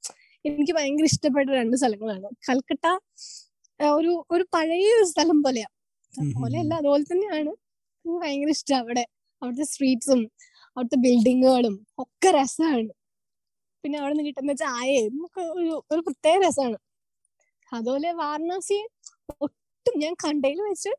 [0.45, 2.27] എനിക്ക് ഭയങ്കര ഇഷ്ടപ്പെട്ട രണ്ട് സ്ഥലങ്ങളാണ്.
[2.49, 2.85] കൽക്കട്ട
[3.79, 5.69] ഒരു ഒരു പഴയ ഒരു സ്ഥലം പോലെയാ.
[6.37, 7.51] പോലെയല്ല അതുപോലെ തന്നെയാണ്.
[8.05, 9.03] എനിക്ക് ഭയങ്കര ഇഷ്ടം അവിടെ.
[9.41, 10.21] അവിടുത്തെ സ്ട്രീറ്റ്സും
[10.77, 12.91] അവിടുത്തെ ബിൽഡിങ്ങുകളും ഒക്കെ രസമാണ്
[13.83, 16.77] പിന്നെ അവിടെ നിന്ന് കിട്ടുന്ന ചായയും ഒക്കെ ഒരു ഒരു പ്രത്യേക രസമാണ്
[17.73, 18.77] അതുപോലെ വാരണാസി
[19.45, 20.91] ഒട്ടും ഞാൻ കണ്ടതിൽ വെച്ച്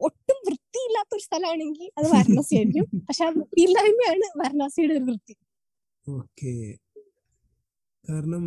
[0.00, 2.86] ഒട്ടും വൃത്തിയില്ലാത്ത ഒരു സ്ഥലമാണെങ്കിൽ അത് വാരണാസി ആയിരിക്കും.
[3.08, 5.34] പക്ഷെ ആ വൃത്തിയില്ലായ്മയാണ് വാരണാസിയുടെ ഒരു വൃത്തി.
[6.06, 6.52] ഓക്കെ.
[8.04, 8.44] കാരണം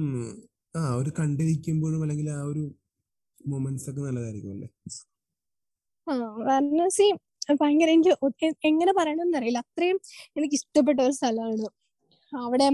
[0.75, 2.63] ആ ഒരു കണ്ടിരിക്കുമ്പോഴും അല്ലെങ്കിൽ ആ ഒരു
[3.45, 4.69] മൊമെന്റ്സ് ഒക്കെ നല്ലതായിരിക്കും അല്ലേ?
[6.07, 6.13] ആ
[6.47, 7.07] വാരണാസി
[7.61, 8.13] ഭയങ്കര എനിക്ക്
[8.69, 9.61] എങ്ങനെ പറയണമെന്ന് അറിയില്ല.
[9.65, 9.97] അത്രയും
[10.37, 11.67] എനിക്ക് ഇഷ്ടപ്പെട്ട ഒരു സ്ഥലമാണ്.
[12.33, 12.67] അവിടെ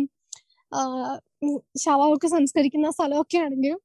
[1.84, 3.80] ശവമൊക്കെ സംസ്കരിക്കുന്ന സ്ഥലമൊക്കെ ആണെങ്കിലും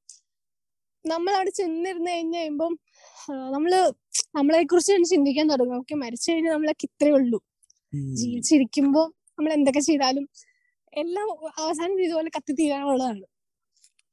[1.07, 2.73] നമ്മൾ അവിടെ ചെന്നിരുന്ന് കഴിഞ്ഞ് കഴിയുമ്പം
[3.51, 3.71] നമ്മൾ
[4.35, 5.77] നമ്മളെ കുറിച്ച് തന്നെ ചിന്തിക്കാൻ തുടങ്ങും.
[5.77, 7.39] ഓക്കെ മരിച്ചു കഴിഞ്ഞാൽ നമ്മളെ ഇത്രേ ഉള്ളൂ.
[8.13, 9.01] ജീവിച്ചിരിക്കുമ്പോ
[9.37, 10.25] നമ്മൾ എന്തൊക്കെ ചെയ്താലും
[10.93, 11.27] എല്ലാം
[11.63, 13.23] അവസാനം ഇതുപോലെ കത്തി തീരാനുള്ളതാണ്.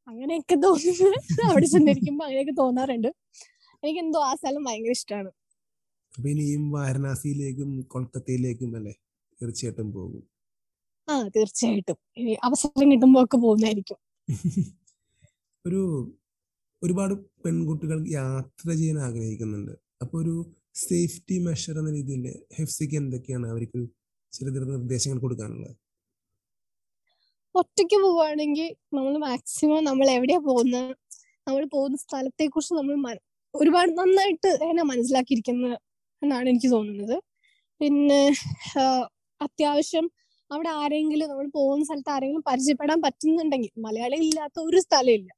[0.09, 3.11] അങ്ങനെയൊക്കെ തോന്നുന്നത് അവിടെ ചെന്നിരിക്കുമ്പോ അങ്ങനെയൊക്കെ തോന്നാറുണ്ട്.
[3.83, 5.31] എനിക്ക് എന്തോ ആ സ്ഥലം ഭയങ്കര ഇഷ്ടമാണ്.
[6.13, 8.95] അപ്പൊ ഇനിയും വാരണാസിയിലേക്കും കൊൽക്കത്തയിലേക്കും അല്ലേ?
[9.43, 10.23] തീർച്ചയായിട്ടും പോകും.
[11.09, 11.99] ആ തീർച്ചയായിട്ടും.
[12.45, 13.99] അവസരം കിട്ടുമ്പോ ഒക്കെ പോകുന്നതായിരിക്കും.
[15.65, 15.81] ഒരു
[16.83, 19.75] ഒരുപാട് പെൺകുട്ടികൾ യാത്ര ചെയ്യാൻ ആഗ്രഹിക്കുന്നുണ്ട്.
[20.03, 20.35] അപ്പോൾ ഒരു
[20.87, 22.25] സേഫ്റ്റി മെഷർ എന്ന രീതിയിൽ
[22.59, 23.81] ഹെഫ്സിക്ക് എന്തൊക്കെയാണ് അവർക്ക്
[24.33, 25.75] ചില നിർദ്ദേശങ്ങൾ കൊടുക്കാനുള്ളത്?
[27.55, 30.91] ഒറ്റയ്ക്ക് പോവുകയാണെങ്കിൽ നമ്മൾ മാക്സിമം നമ്മൾ എവിടെയാ പോകുന്നത്
[31.49, 33.17] നമ്മൾ പോകുന്ന സ്ഥലത്തെ കുറിച്ച് നമ്മൾ
[33.55, 35.77] ഒരുപാട് നന്നായിട്ട് എന്നെ മനസ്സിലാക്കിയിരിക്കുന്നത്
[36.23, 37.17] എന്നാണ് എനിക്ക് തോന്നുന്നത്.
[37.81, 38.21] പിന്നെ
[39.47, 40.07] അത്യാവശ്യം
[40.51, 45.31] അവിടെ ആരെങ്കിലും നമ്മൾ പോകുന്ന സ്ഥലത്ത് ആരെങ്കിലും പരിചയപ്പെടാൻ പറ്റുന്നുണ്ടെങ്കിൽ മലയാളി ഇല്ലാത്ത ഒരു സ്ഥലമില്ല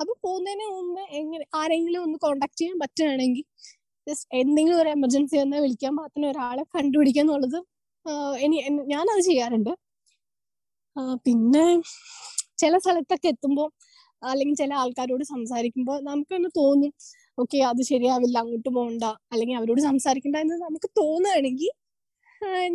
[0.00, 3.44] അപ്പൊ പോകുന്നതിന് മുമ്പ് എങ്ങനെ ആരെങ്കിലും ഒന്ന് കോണ്ടാക്ട് ചെയ്യാൻ പറ്റുകയാണെങ്കിൽ
[4.06, 7.58] ജസ്റ്റ് എന്തെങ്കിലും ഒരു എമർജൻസി വന്നാൽ വിളിക്കാൻ പാകത്തിന് ഒരാളെ കണ്ടുപിടിക്കുക എന്നുള്ളത്
[8.44, 8.56] ഇനി
[8.94, 9.72] ഞാനത് ചെയ്യാറുണ്ട്.
[11.26, 11.64] പിന്നെ
[12.62, 13.68] ചില സ്ഥലത്തൊക്കെ എത്തുമ്പോൾ
[14.22, 16.92] അല്ലെങ്കിൽ ചില ആൾക്കാരോട് സംസാരിക്കുമ്പോൾ നമുക്ക് തന്നെ തോന്നും
[17.38, 21.70] ഓക്കെ അത് ശരിയാവില്ല അങ്ങോട്ട് പോകണ്ട അല്ലെങ്കിൽ അവരോട് സംസാരിക്കണ്ട എന്ന് നമുക്ക് തോന്നുകയാണെങ്കിൽ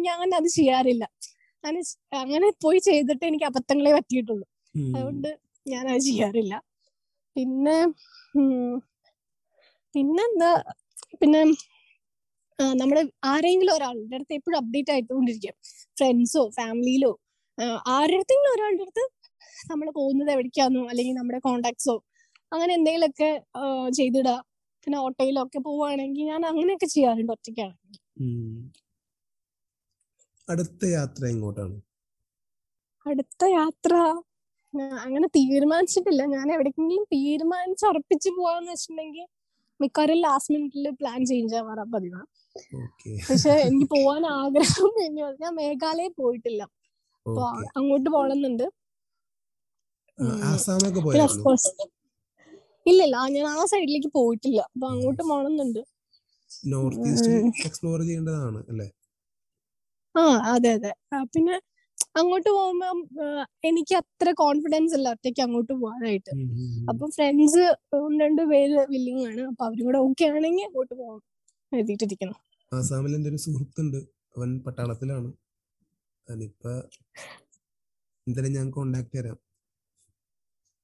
[0.08, 1.04] ഞാൻ അത് ചെയ്യാറില്ല.
[1.64, 1.82] അങ്ങനെ
[2.24, 4.46] അങ്ങനെ പോയി ചെയ്തിട്ട് എനിക്ക് അബദ്ധങ്ങളെ പറ്റിയിട്ടുള്ളൂ.
[4.96, 5.30] അതുകൊണ്ട്
[5.66, 6.54] ഞാൻ അത് ചെയ്യാറില്ല.
[7.40, 7.78] പിന്നെ
[9.96, 10.52] പിന്നെന്താ
[11.22, 11.42] പിന്നെ
[12.80, 15.56] നമ്മുടെ ആരെങ്കിലും ഒരാളുടെ അടുത്ത് എപ്പോഴും അപ്ഡേറ്റ് ആയിട്ടുകൊണ്ടിരിക്കും
[15.98, 17.12] ഫ്രണ്ട്സോ ഫാമിലിയിലോ
[17.96, 19.04] ആരുടെ അടുത്തെങ്കിലും ഒരാളുടെ അടുത്ത്
[19.72, 21.96] നമ്മൾ പോകുന്നത് എവിടേക്കാന്നോ അല്ലെങ്കിൽ നമ്മുടെ കോണ്ടാക്ട്സോ
[22.52, 23.30] അങ്ങനെ എന്തെങ്കിലുമൊക്കെ
[23.98, 24.36] ചെയ്തിടുക.
[24.88, 27.98] പിന്നെ ഓട്ടോയിലോ ഒക്കെ പോവുകയാണെങ്കിൽ ഞാൻ അങ്ങനെയൊക്കെ ചെയ്യാറുണ്ട് ഒറ്റയ്ക്കാണെങ്കിൽ.
[30.48, 31.78] അടുത്ത യാത്ര എങ്ങോട്ടാണ്?
[33.06, 33.94] അടുത്ത യാത്ര
[35.06, 36.22] അങ്ങനെ തീരുമാനിച്ചിട്ടില്ല.
[36.36, 39.26] ഞാൻ എവിടേക്കെങ്കിലും തീരുമാനിച്ചുറപ്പിച്ച് പോവാന്ന് വെച്ചിട്ടുണ്ടെങ്കിൽ
[39.80, 42.22] മിക്കവാറും ലാസ്റ്റ് മിനിറ്റിൽ പ്ലാൻ ചേഞ്ച് ആവാറാ പതിവാ.
[43.30, 44.66] പക്ഷെ എനിക്ക് പോവാൻ ആഗ്രഹം
[45.06, 46.62] എന്ന് പറഞ്ഞാൽ ഞാൻ മേഘാലയ പോയിട്ടില്ല.
[47.26, 47.44] അപ്പൊ
[47.80, 48.66] അങ്ങോട്ട് പോകണമെന്നുണ്ട്
[52.86, 54.60] ഇല്ലില്ല ഞാൻ ആ സൈഡിലേക്ക് പോയിട്ടില്ല.
[54.72, 55.82] അപ്പൊ അങ്ങോട്ട് പോകണമെന്നുണ്ട്
[56.72, 57.34] നോർത്ത് ഈസ്റ്റ്
[57.68, 58.88] എക്സ്പ്ലോർ ചെയ്യേണ്ടതാണ് അല്ലേ?
[60.16, 60.24] ആ
[60.54, 60.92] അതെ അതെ.
[61.36, 61.56] പിന്നെ
[62.16, 62.88] അങ്ങോട്ട് പോകുമ്പോ
[63.70, 66.32] എനിക്ക് അത്ര കോൺഫിഡൻസ് ഇല്ല ഒറ്റയ്ക്ക് അങ്ങോട്ട് പോകാനായിട്ട്.
[66.92, 67.64] അപ്പൊ ഫ്രണ്ട്സ്
[68.24, 69.42] രണ്ട് പേര് വില്ലിങ് ആണ്.
[69.52, 71.20] അപ്പൊ അവരും കൂടെ ഓക്കെ ആണെങ്കിൽ അങ്ങോട്ട് പോകാം
[71.72, 72.38] എഴുതിയിട്ടിരിക്കുന്നു.
[72.72, 74.00] ആസാമിൽ എന്റെ ഒരു സുഹൃത്തുണ്ട്.
[74.38, 75.30] അവൻ പട്ടാളത്തിലാണ്.
[76.28, 76.74] അതിപ്പോ
[78.28, 79.38] എന്തായാലും ഞാൻ കോണ്ടാക്ട് തരാം.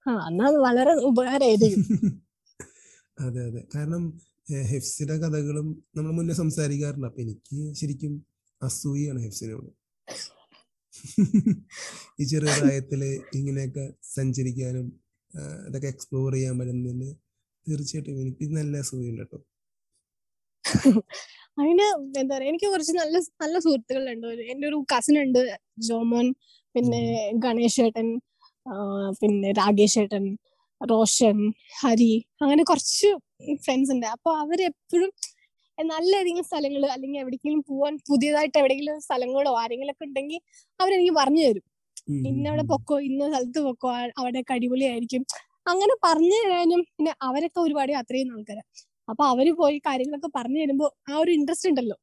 [0.05, 1.83] ആ എന്നാ വളരെ ഉപകാരമായിരിക്കും.
[3.25, 3.61] അതെ അതെ.
[3.73, 4.03] കാരണം
[4.71, 7.07] ഹെഫ്സിയുടെ കഥകളും നമ്മൾ മുന്നേ സംസാരിക്കാറുണ്ട്.
[7.09, 8.13] അപ്പൊ എനിക്ക് ശരിക്കും
[8.61, 9.69] അസൂയാണ് ഹെഫ്സിനോട്.
[12.21, 13.01] ഈ ചെറിയ പ്രായത്തിൽ
[13.39, 14.87] ഇങ്ങനെയൊക്കെ സഞ്ചരിക്കാനും
[15.67, 17.09] അതൊക്കെ എക്സ്പ്ലോർ ചെയ്യാൻ പറ്റുന്നതിന്
[17.65, 19.39] തീർച്ചയായിട്ടും എനിക്ക് നല്ല അസൂയുണ്ട് കേട്ടോ.
[21.61, 21.87] അതിന്
[22.21, 24.27] എന്താ പറയാ എനിക്ക് കുറച്ച് നല്ല നല്ല സുഹൃത്തുക്കളുണ്ട്.
[24.53, 25.41] എന്റെ ഒരു കസിൻ ഉണ്ട്
[25.87, 26.27] ജോമോൻ
[26.75, 27.01] പിന്നെ
[27.45, 28.07] ഗണേഷ് ഏട്ടൻ
[29.21, 30.25] പിന്നെ രാകേഷ് ഏട്ടൻ
[30.81, 31.37] റോഷൻ
[31.81, 33.09] ഹരി അങ്ങനെ കുറച്ച്
[33.65, 34.07] ഫ്രണ്ട്സ് ഉണ്ട്.
[34.15, 35.11] അപ്പൊ അവരെപ്പോഴും
[35.93, 40.39] നല്ല ഏതെങ്കിലും സ്ഥലങ്ങൾ അല്ലെങ്കിൽ എവിടേക്കെങ്കിലും പോവാൻ പുതിയതായിട്ട് എവിടെയെങ്കിലും സ്ഥലങ്ങളോ ആരെങ്കിലും ഒക്കെ ഉണ്ടെങ്കിൽ
[40.79, 41.65] അവരെനിക്ക് പറഞ്ഞു തരും.
[42.29, 43.89] ഇന്നവിടെ പൊക്കോ ഇന്ന സ്ഥലത്ത് പൊക്കോ
[44.21, 45.23] അവിടെ അടിപൊളിയായിരിക്കും.
[45.71, 48.69] അങ്ങനെ പറഞ്ഞു തരാനും പിന്നെ അവരൊക്കെ ഒരുപാട് യാത്ര ചെയ്യുന്ന ആൾക്കാരാണ്
[49.07, 51.97] അപ്പൊ അവർ പോയി കാര്യങ്ങളൊക്കെ പറഞ്ഞു തരുമ്പോ ആ ഒരു ഇൻട്രസ്റ്റ് ഉണ്ടല്ലോ.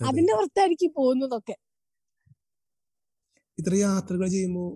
[0.00, 1.54] അതിന്റെ പുറത്തായിരിക്കും പോകുന്നതൊക്കെ.
[3.58, 4.68] ഇത്ര യാത്രകൾ ചെയ്യുമ്പോൾ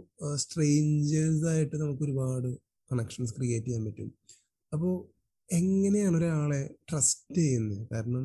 [0.42, 2.48] സ്ട്രേഞ്ചേഴ്സ് ആയിട്ട് നമുക്ക് ഒരുപാട്
[2.90, 4.08] കണക്ഷൻസ് ക്രിയേറ്റ് ചെയ്യാൻ പറ്റും.
[4.72, 4.92] അപ്പോൾ
[5.50, 7.88] എങ്ങനെയാണ് ഒരാളെ ട്രസ്റ്റ് ചെയ്യുന്നത്?
[7.92, 8.24] കാരണം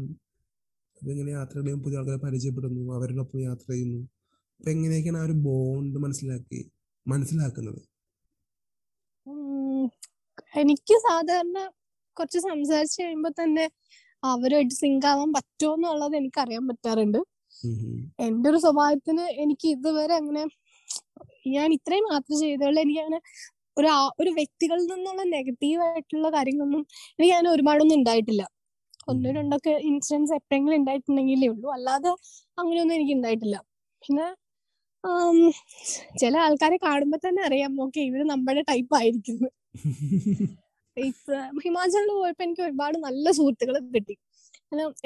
[1.01, 3.99] ഇങ്ങനെ ചെയ്യുമ്പോൾ പുതിയ ആൾക്കാരെ പരിചയപ്പെടുന്നു അവരുടെ ഒപ്പം യാത്ര ചെയ്യുന്നു.
[4.59, 6.59] അപ്പൊ എങ്ങനെയൊക്കെയാണ് ആ ഒരു ബോണ്ട് മനസ്സിലാക്കി
[7.07, 7.81] മനസ്സിലാക്കുന്നത്?
[10.55, 11.59] എനിക്ക് സാധാരണ
[12.17, 13.65] കുറച്ച് സംസാരിച്ചു കഴിയുമ്പോ തന്നെ
[14.23, 17.19] അവരുമായിട്ട് സിങ്ക് ആവാൻ പറ്റുമോ എന്നുള്ളത് എനിക്ക് അറിയാൻ പറ്റാറുണ്ട്.
[18.19, 20.43] എന്റെ ഒരു സ്വഭാവത്തിന് എനിക്ക് ഇതുവരെ അങ്ങനെ
[21.47, 23.19] ഞാൻ ഇത്രയും യാത്ര ചെയ്തോളെ എനിക്ക് അങ്ങനെ
[23.77, 26.83] ഒരു ആ- ഒരു വ്യക്തികളിൽ നിന്നുള്ള നെഗറ്റീവ് ആയിട്ടുള്ള കാര്യങ്ങളൊന്നും
[27.19, 28.43] എനിക്ക് അങ്ങനെ ഒരുപാടൊന്നും ഉണ്ടായിട്ടില്ല
[29.07, 31.73] ഒന്നോ രണ്ടൊക്കെ ഇൻസിഡൻസ് എപ്പോഴെങ്കിലും ഉണ്ടായിട്ടുണ്ടെങ്കിലേ ഉള്ളൂ.
[31.73, 32.09] അല്ലാതെ
[32.57, 33.57] അങ്ങനെയൊന്നും എനിക്ക് ഉണ്ടായിട്ടില്ല
[34.01, 34.27] പിന്നെ
[36.19, 39.49] ചില ആൾക്കാരെ കാണുമ്പോ തന്നെ അറിയാം ഓക്കെ ഇവർ നമ്മുടെ ടൈപ്പ് ആയിരിക്കുന്നു.
[41.63, 44.15] ഹിമാചലിൽ പോയപ്പോ എനിക്ക് ഒരുപാട് നല്ല സുഹൃത്തുക്കൾ കിട്ടി.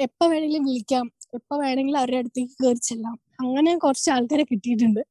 [0.00, 1.06] എപ്പോ വേണമെങ്കിലും വിളിക്കാം.
[1.34, 3.14] എപ്പോ വേണമെങ്കിലും അവരുടെ അടുത്തേക്ക് കയറി ചെല്ലാം.
[3.40, 5.02] അങ്ങനെ കുറച്ച് ആൾക്കാരെ കിട്ടിയിട്ടുണ്ട്.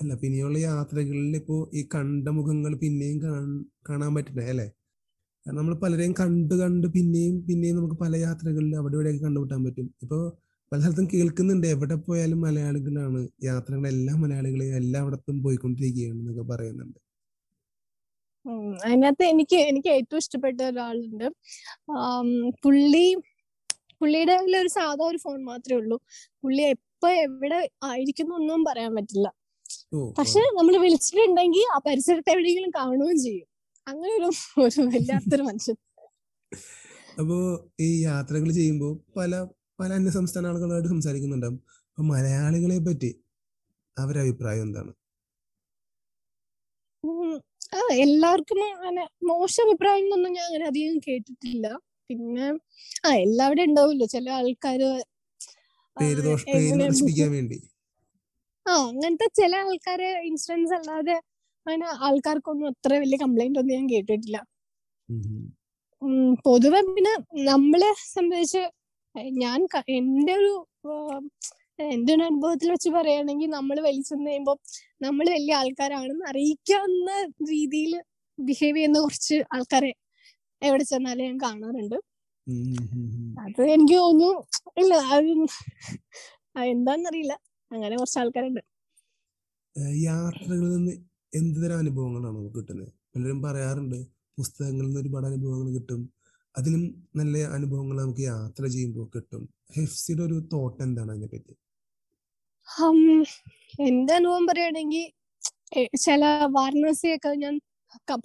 [0.00, 4.66] അല്ല പിന്നെയുള്ള യാത്രകളിൽ ഇപ്പോ ഈ കണ്ട മുഖങ്ങൾ പിന്നെയും കാണ- കാണാൻ പറ്റണേ അല്ലേ?
[5.46, 9.94] കാരണം നമ്മൾ പലരെയും കണ്ട് കണ്ട് പിന്നെയും പിന്നെയും നമുക്ക് പല യാത്രകളിൽ അവിടെ ഇവിടെയൊക്കെ കണ്ടുമുട്ടാൻ പറ്റും.
[10.02, 10.22] ഇപ്പോൾ
[10.72, 13.28] പല സ്ഥലത്തും കേൾക്കുന്നുണ്ട് എവിടെ പോയാലും മലയാളികളാണ്.
[13.44, 16.98] യാത്രകൾ എല്ലാ മലയാളികളെയും എല്ലായിടത്തും പോയിക്കൊണ്ടിരിക്കുകയാണ് എന്നൊക്കെ പറയുന്നുണ്ട്.
[18.86, 21.26] അതിനകത്ത് എനിക്ക് എനിക്ക് ഏറ്റവും ഇഷ്ടപ്പെട്ട ഒരാളുണ്ട്.
[22.64, 23.06] പുള്ളി
[24.00, 25.98] പുള്ളിയുടെ ഒരു സാധാ ഒരു ഫോൺ മാത്രമേ ഉള്ളൂ.
[26.42, 29.28] പുള്ളി എപ്പോ എവിടെ ആയിരിക്കുന്നു ഒന്നും പറയാൻ പറ്റില്ല.
[30.18, 33.48] പക്ഷെ നമ്മൾ വിളിച്ചിട്ടുണ്ടെങ്കിൽ ആ പരിസരത്ത് എവിടെയെങ്കിലും കാണുകയും ചെയ്യും.
[33.86, 34.28] അങ്ങനെ ഒരു
[34.66, 35.76] ഒരു വല്ലാത്തൊരു മനുഷ്യൻ.
[37.20, 37.36] അപ്പോ
[37.80, 39.32] ഈ യാത്രകൾ ചെയ്യുമ്പോൾ പല
[39.78, 41.58] പല അന്യ സംസ്ഥാന ആളുകളായിട്ട് സംസാരിക്കുന്നുണ്ടാവും.
[41.88, 43.10] അപ്പൊ മലയാളികളെ പറ്റി
[43.96, 44.92] അവരുടെ അഭിപ്രായം എന്താണ്?
[48.04, 51.66] എല്ലാവർക്കും അങ്ങനെ മോശം അഭിപ്രായങ്ങളൊന്നും ഞാൻ അങ്ങനെ അധികം കേട്ടിട്ടില്ല.
[52.10, 52.46] പിന്നെ
[53.06, 54.06] ആ എല്ലാവരും ഉണ്ടാവുമല്ലോ.
[54.06, 54.88] ചില ആൾക്കാര്
[55.96, 57.58] പേര് ദോഷം പേര് നശിപ്പിക്കാൻ വേണ്ടി.
[58.68, 61.16] ആ അങ്ങനത്തെ ചില ആൾക്കാരെ ഇൻസിഡൻസ് അല്ലാതെ
[61.66, 64.38] അങ്ങനെ ആൾക്കാർക്കൊന്നും അത്ര വലിയ കംപ്ലൈന്റ് ഒന്നും ഞാൻ കേട്ടിട്ടില്ല.
[66.46, 67.12] പൊതുവെ പിന്നെ
[67.50, 68.62] നമ്മളെ സംബന്ധിച്ച്
[69.42, 69.58] ഞാൻ
[69.98, 70.52] എന്റെ ഒരു
[71.94, 74.56] എന്റെ ഒരു അനുഭവത്തിൽ വെച്ച് പറയുകയാണെങ്കിൽ നമ്മൾ വലിച്ചെന്ന് കഴിയുമ്പോൾ
[75.06, 77.10] നമ്മൾ വലിയ ആൾക്കാരാണെന്ന് അറിയിക്കാവുന്ന
[77.52, 77.92] രീതിയിൽ
[78.38, 79.92] ബിഹേവ് ചെയ്യുന്ന കുറച്ച് ആൾക്കാരെ
[80.62, 81.98] എവിടെ ചെന്നാലും ഞാൻ കാണാറുണ്ട്.
[83.46, 84.30] അത് എനിക്ക് തോന്നുന്നു
[84.82, 85.30] ഇല്ല അത്
[86.74, 87.34] എന്താന്നറിയില്ല.
[87.70, 88.62] അങ്ങനെ കുറച്ച് ആൾക്കാരുണ്ട്.
[90.08, 90.94] യാത്രകളിൽ നിന്ന്
[91.32, 93.98] എന്ത് തരം അനുഭവങ്ങളാണ് നമുക്ക് കിട്ടുന്നത് പലരും പറയാറുണ്ട്
[94.38, 96.00] പുസ്തകങ്ങളിൽ നിന്ന് ഒരുപാട് അനുഭവങ്ങൾ കിട്ടും.
[96.54, 96.82] അതിലും
[97.16, 99.42] നല്ല അനുഭവങ്ങൾ നമുക്ക് യാത്ര ചെയ്യുമ്പോൾ കിട്ടും.
[99.76, 101.54] ഹെഫ്സിയുടെ ഒരു തോട്ട് എന്താണ് അതിനെ പറ്റി
[103.88, 105.04] എന്റെ അനുഭവം പറയുകയാണെങ്കിൽ
[106.06, 106.22] ചില
[106.56, 107.54] വാരണാസിയൊക്കെ ഞാൻ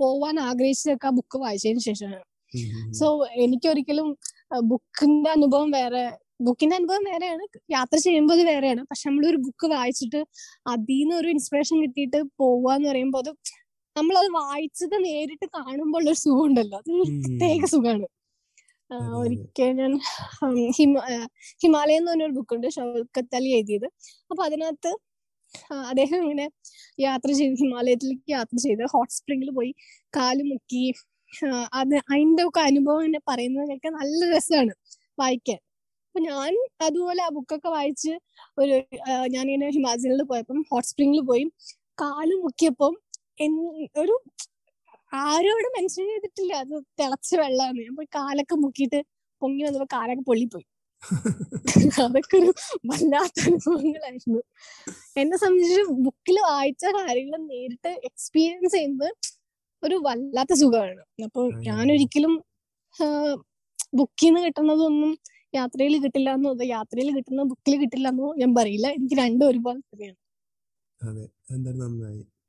[0.02, 2.20] പോവാൻ ആഗ്രഹിച്ചതൊക്കെ ബുക്ക് വായിച്ചതിന് ശേഷമാണ്.
[3.00, 3.08] സോ
[3.44, 4.08] എനിക്കൊരിക്കലും
[4.72, 6.04] ബുക്കിന്റെ അനുഭവം വേറെ
[6.48, 7.44] ബുക്കിന്റെ അനുഭവം വേറെയാണ്.
[7.76, 8.82] യാത്ര ചെയ്യുമ്പോൾ അത് വേറെയാണ്.
[8.92, 10.22] പക്ഷെ ഒരു ബുക്ക് വായിച്ചിട്ട്
[10.74, 13.32] അതിൽ നിന്ന് ഒരു ഇൻസ്പിറേഷൻ കിട്ടിയിട്ട് പോവുക എന്ന് പറയുമ്പോൾ അത്
[13.96, 16.92] നമ്മളത് വായിച്ചത് നേരിട്ട് കാണുമ്പോൾ ഉള്ള ഒരു സുഖം ഉണ്ടല്ലോ അത്.
[17.26, 18.08] പ്രത്യേക സുഖമാണ്.
[19.20, 19.94] ഒരിക്കൽ ഞാൻ
[20.78, 20.94] ഹിമ
[21.64, 23.88] ഹിമാലയം എന്ന് പറഞ്ഞൊരു ബുക്കുണ്ട് ഷൗക്കത്ത് അലി എഴുതിയത്.
[24.32, 24.92] അപ്പൊ അതിനകത്ത്
[25.90, 26.46] അദ്ദേഹം ഇങ്ങനെ
[27.00, 29.72] യാത്ര ചെയ്ത് ഹിമാലയത്തിലേക്ക് യാത്ര ചെയ്ത് ഹോട്ട് സ്പ്രിംഗിൽ പോയി
[30.18, 30.84] കാൽ മുക്കി
[31.82, 33.22] അത് അതിന്റെ ഒക്കെ അനുഭവം ഇങ്ങനെ
[33.72, 34.74] കേൾക്കാൻ നല്ല രസമാണ്
[35.22, 35.60] വായിക്കാൻ.
[36.16, 36.54] അപ്പൊ ഞാൻ
[36.88, 38.12] അതുപോലെ ആ ബുക്കൊക്കെ വായിച്ച്
[38.62, 41.46] ഒരു ഞാൻ ഞാനിങ്ങനെ ഹിമാചലിൽ പോയപ്പം ഹോട്ട് സ്പ്രിംഗിൽ പോയി
[41.98, 42.94] കാൽ മുക്കിയപ്പം
[43.46, 43.58] എൻ-
[44.04, 44.16] ഒരു
[45.24, 46.54] ആരോട് മെൻഷൻ ചെയ്തിട്ടില്ല.
[46.64, 49.00] അത് തിളച്ച വെള്ളമാണ് ഞാൻ പോയി കാലൊക്കെ മുക്കിയിട്ട്
[49.42, 50.68] പൊങ്ങി വന്നപ്പോ കാലൊക്കെ പൊള്ളിപ്പോയി.
[52.06, 52.52] അതൊക്കെ ഒരു
[52.92, 54.42] വല്ലാത്ത അനുഭവങ്ങളായിരുന്നു.
[55.22, 59.10] എന്നെ സംബന്ധിച്ച് ബുക്കിൽ വായിച്ച കാര്യങ്ങൾ നേരിട്ട് എക്സ്പീരിയൻസ് ചെയ്യുന്നത്
[59.84, 61.04] ഒരു വല്ലാത്ത സുഖമാണ്.
[61.28, 62.34] അപ്പൊ ഞാനൊരിക്കലും
[64.00, 65.12] ബുക്കിൽ നിന്ന് കിട്ടുന്നതൊന്നും
[65.54, 68.88] യാത്രയിൽ കിട്ടില്ല എന്നോ അതോ യാത്രയിൽ കിട്ടുന്ന ബുക്കിൽ കിട്ടില്ല എന്നോ ഞാൻ പറയില്ല.
[68.98, 70.20] എനിക്ക് രണ്ടും ഒരുപോലെ തന്നെയാണ്.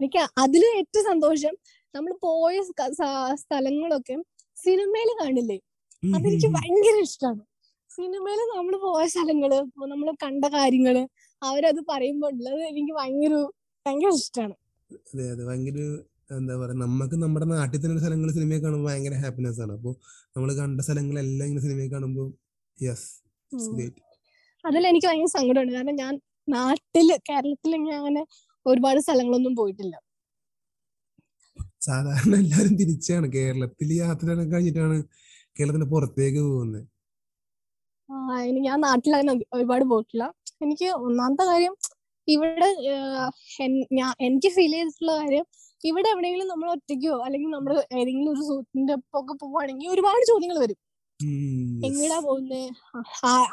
[0.00, 1.54] എനിക്ക് അതിൽ ഏറ്റവും സന്തോഷം
[1.94, 2.54] നമ്മൾ പോയ
[3.42, 4.16] സ്ഥലങ്ങളൊക്കെ
[4.56, 5.58] സിനിമയിൽ കാണില്ലേ
[6.02, 6.48] അതെനിക്ക്.
[6.56, 7.42] ഭയങ്കര ഇഷ്ടമാണ്
[7.90, 9.50] സിനിമയിൽ നമ്മൾ പോയ സ്ഥലങ്ങൾ
[9.92, 10.96] നമ്മൾ കണ്ട കാര്യങ്ങൾ
[11.42, 13.34] അവരത് പറയുമ്പോൾ ഉള്ളത് എനിക്ക് ഭയങ്കര
[13.86, 14.54] ഭയങ്കര ഇഷ്ടമാണ്
[15.10, 15.78] അതെ അതെ ഭയങ്കര
[16.36, 19.72] എന്താ പറയാ നമുക്ക് നമ്മുടെ നാട്ടിൽ തന്നെ സ്ഥലങ്ങൾ സിനിമയെ കാണുമ്പോൾ ഭയങ്കര ഹാപ്പിനെസ് ആണ്.
[19.78, 19.94] അപ്പോൾ
[20.36, 22.28] നമ്മൾ കണ്ട സ്ഥലങ്ങളെല്ലാം ഇങ്ങനെ സിനിമയെ കാണുമ്പോൾ
[24.64, 25.72] അതിൽ എനിക്ക് ഭയങ്കര സങ്കടമുണ്ട്.
[25.76, 26.14] കാരണം ഞാൻ
[26.48, 28.22] നാട്ടിൽ കേരളത്തിൽ ഞാൻ അങ്ങനെ
[28.66, 29.94] ഒരുപാട് സ്ഥലങ്ങളൊന്നും പോയിട്ടില്ല.
[31.86, 33.26] സാധാരണ എല്ലാരും തിരിച്ചാണ്.
[33.36, 34.96] കേരളത്തിൽ യാത്ര കഴിഞ്ഞിട്ടാണ്
[35.56, 36.82] കേരളത്തിന്റെ പുറത്തേക്ക് പോകുന്നത്.
[38.68, 40.24] ഞാൻ നാട്ടിൽ അങ്ങനെ ഒരുപാട് പോയിട്ടില്ല.
[40.64, 41.74] എനിക്ക് ഒന്നാമത്തെ കാര്യം
[42.28, 42.68] ഇവിടെ
[43.98, 45.46] ഞാൻ എനിക്ക് ഫീൽ ചെയ്തിട്ടുള്ള കാര്യം
[45.84, 50.78] ഇവിടെ എവിടെയെങ്കിലും നമ്മൾ ഒറ്റയ്ക്കോ അല്ലെങ്കിൽ നമ്മൾ ഏതെങ്കിലും ഒരു സുഹൃത്തിന്റെ ഒപ്പം പോവുകയാണെങ്കിൽ ഒരുപാട് ചോദ്യങ്ങൾ വരും.
[51.86, 52.70] എങ്ങടാ പോകുന്നേ?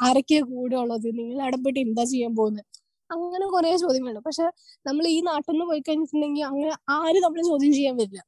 [0.02, 1.06] ആരൊക്കെയാ കൂടെ ഉള്ളത്?
[1.06, 2.64] നിങ്ങൾ അവിടെ പോയിട്ട് എന്താ ചെയ്യാൻ പോകുന്നത്
[3.10, 4.20] അങ്ങനെ കുറെ ചോദ്യങ്ങളുണ്ട്.
[4.20, 4.42] പക്ഷെ
[4.86, 8.24] നമ്മൾ ഈ നാട്ടിൽ നിന്ന് പോയി കഴിഞ്ഞിട്ടുണ്ടെങ്കിൽ അങ്ങനെ ആര് നമ്മളെ ചോദ്യം ചെയ്യാൻ വരില്ല.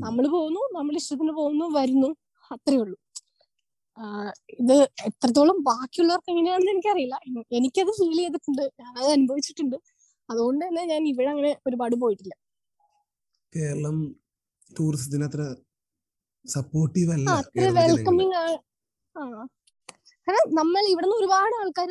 [0.00, 2.16] നമ്മൾ പോകുന്നു നമ്മൾ ഇഷ്ടത്തിന് പോകുന്നു വരുന്നു
[2.52, 2.98] അത്രേ ഉള്ളൂ.
[4.60, 7.20] ഇത് എത്രത്തോളം ബാക്കിയുള്ളവർക്ക് എങ്ങനെയാണെന്ന് എനിക്കറിയില്ല.
[7.26, 8.62] എനി- എനിക്കത് ഫീൽ ചെയ്തിട്ടുണ്ട്.
[8.80, 9.76] ഞാനത് അനുഭവിച്ചിട്ടുണ്ട്.
[10.30, 12.34] അതുകൊണ്ട് തന്നെ ഞാൻ ഇവിടെ അങ്ങനെ ഒരുപാട് പോയിട്ടില്ല.
[13.56, 14.16] കേരളം
[14.80, 15.54] ടൂറിസത്തിന് അത്ര
[16.44, 18.34] സപ്പോർട്ടീവ് അല്ല അത്ര വെൽക്കമിങ്
[20.26, 21.90] കാരണം നമ്മൾ ഇവിടുന്ന് ഒരുപാട് ആൾക്കാർ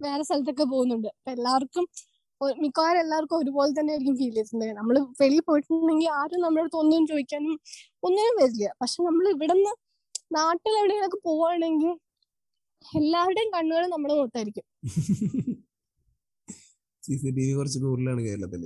[0.00, 1.08] വേറെ സ്ഥലത്തൊക്കെ പോകുന്നുണ്ട്.
[1.34, 1.84] എല്ലാവർക്കും
[2.62, 7.54] മിക്കവാറും എല്ലാവർക്കും ഒരുപോലെ തന്നെ ആയിരിക്കും ഫീൽ ചെയ്തിട്ടുണ്ട് നമ്മൾ വെളിയിൽ പോയിട്ടുണ്ടെങ്കിൽ ആരും നമ്മുടെ അടുത്ത് ഒന്നും ചോദിക്കാനും
[8.06, 8.68] ഒന്നിനും വരില്ല.
[8.80, 9.72] പക്ഷെ നമ്മൾ ഇവിടുന്ന്
[10.38, 11.92] നാട്ടിൽ എവിടെയെങ്കിലൊക്കെ പോവാണെങ്കിൽ
[12.84, 14.66] എല്ലാവരുടെയും കണ്ണുകൾ നമ്മുടെ മുഖത്തായിരിക്കും.
[17.02, 18.62] സി സി ടി വി കുറച്ച് കൂടുതലാണ് കേരളത്തിൽ.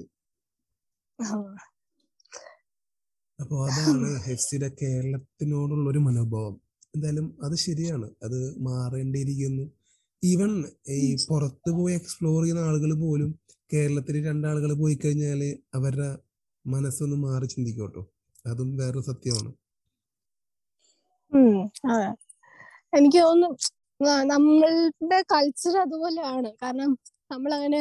[3.38, 6.54] അപ്പോൾ അതാണ് ഹെഫ്സിയുടെ കേരളത്തിനോടുള്ള ഒരു മനോഭാവം.
[6.94, 8.06] എന്തായാലും അത് ശരിയാണ്.
[8.26, 9.64] അത് മാറേണ്ടിയിരിക്കുന്നു.
[10.22, 10.52] ഈവൻ
[10.98, 13.30] ഈ പുറത്ത് പോയി എക്സ്പ്ലോർ ചെയ്യുന്ന ആളുകൾ പോലും
[13.72, 15.40] കേരളത്തിൽ രണ്ടാളുകൾ പോയി കഴിഞ്ഞാൽ
[15.78, 16.08] അവരുടെ
[16.64, 18.02] മനസ്സൊന്ന് മാറി ചിന്തിക്കും കേട്ടോ
[18.44, 19.50] അതും വേറൊരു സത്യമാണ്.
[22.92, 26.48] എനിക്ക് തോന്നുന്നു നമ്മളുടെ കൾച്ചർ അതുപോലെയാണ്.
[26.62, 26.90] കാരണം
[27.32, 27.80] നമ്മളങ്ങനെ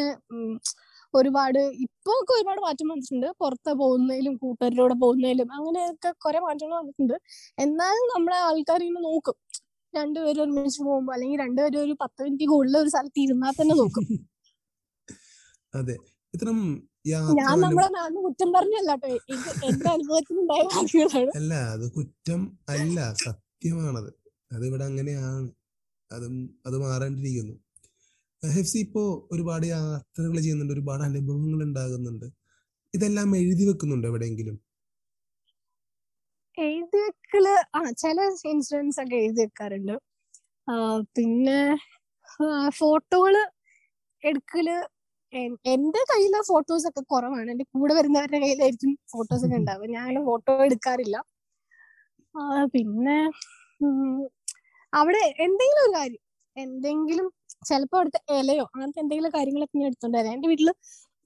[1.19, 3.27] ഒരുപാട് ഇപ്പൊ ഒക്കെ ഒരുപാട് മാറ്റം വന്നിട്ടുണ്ട്.
[3.41, 7.15] പുറത്ത് പോകുന്നതിലും കൂട്ടുകാരിലൂടെ കൂടെ പോകുന്നതിലും അങ്ങനെയൊക്കെ കുറെ മാറ്റങ്ങൾ വന്നിട്ടുണ്ട്.
[7.65, 9.37] എന്നാലും നമ്മുടെ ആൾക്കാർ ഇങ്ങനെ നോക്കും.
[9.93, 14.05] രണ്ടുപേരും ഒരുമിച്ച് പോകുമ്പോ അല്ലെങ്കിൽ രണ്ടുപേരും ഒരു പത്ത് മിനിറ്റ് കൂടുതൽ ഒരു സ്ഥലത്ത് ഇരുന്നാൽ തന്നെ നോക്കും.
[15.73, 15.95] അതെ.
[16.33, 16.59] ഇത്തരം
[17.11, 18.91] ഞാൻ നമ്മളെ നമ്മുടെ നാടിന് കുറ്റം പറഞ്ഞല്ല
[19.35, 21.31] ഇത് എന്റെ അനുഭവത്തിലുണ്ടായ കാര്യങ്ങളാണ്.
[21.39, 22.41] അല്ല അത് കുറ്റം
[22.75, 22.99] അല്ല.
[23.25, 24.11] സത്യമാണത്.
[24.55, 25.49] അത് ഇവിടെ അങ്ങനെയാണ്.
[26.11, 26.35] അതും
[26.67, 27.55] അത് മാറേണ്ടിയിരിക്കുന്നു.
[28.43, 32.27] ഹെഫ്സി ഇപ്പോ ഒരുപാട് യാത്രകൾ ചെയ്യുന്നുണ്ട് ഒരുപാട് അനുഭവങ്ങൾ ഉണ്ടാകുന്നുണ്ട്.
[32.93, 34.55] ഇതെല്ലാം എഴുതി വെക്കുന്നുണ്ട് എവിടെയെങ്കിലും?
[36.57, 37.45] എഴുതി വെക്കൽ
[37.77, 38.17] ആ ചില
[38.51, 39.95] ഇൻസിഡൻസ് ഒക്കെ എഴുതി വെക്കാറുണ്ട്.
[41.17, 41.59] പിന്നെ
[42.81, 43.35] ഫോട്ടോകൾ
[44.23, 44.67] എടുക്കൽ
[45.73, 47.47] എന്റെ കയ്യിലെ ഫോട്ടോസ് ഒക്കെ കുറവാണ്.
[47.53, 49.89] എന്റെ കൂടെ വരുന്നവരുടെ കയ്യിലായിരിക്കും ഫോട്ടോസ് ഒക്കെ ഉണ്ടാവുക.
[49.97, 51.17] ഞാൻ ഫോട്ടോ എടുക്കാറില്ല.
[52.75, 53.17] പിന്നെ
[54.93, 56.21] അവിടെ എന്തെങ്കിലും ഒരു കാര്യം
[56.55, 57.27] എന്തെങ്കിലും
[57.65, 60.69] ചിലപ്പോ അവിടുത്തെ ഇലയോ അങ്ങനത്തെ എന്തെങ്കിലും കാര്യങ്ങളൊക്കെ ഞാൻ എടുത്തോണ്ട് വരാം എന്റെ വീട്ടിൽ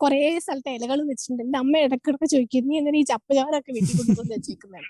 [0.02, 1.44] കുറേ സ്ഥലത്ത് ഇലകൾ വെച്ചിട്ടുണ്ട്.
[1.44, 4.88] എന്റെ അമ്മ ഇടക്കിടക്ക് ചോദിക്കും നീ എന്തിനാ ഈ ചപ്പുചാറൊക്കെ വീട്ടിൽ കൊണ്ടുവന്ന് വെച്ചേക്കുന്നത്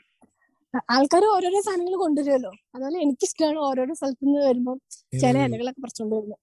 [0.91, 4.77] ആൾക്കാർ ഓരോരോ സാധനങ്ങൾ കൊണ്ടുവരുമല്ലോ അതുപോലെ എനിക്ക് ഇഷ്ടമാണ് ഓരോരോ സ്ഥലത്ത് നിന്ന് വരുമ്പോൾ
[5.19, 6.39] ചില ഇലകളൊക്കെ പറിച്ചോണ്ട് വരുന്നത്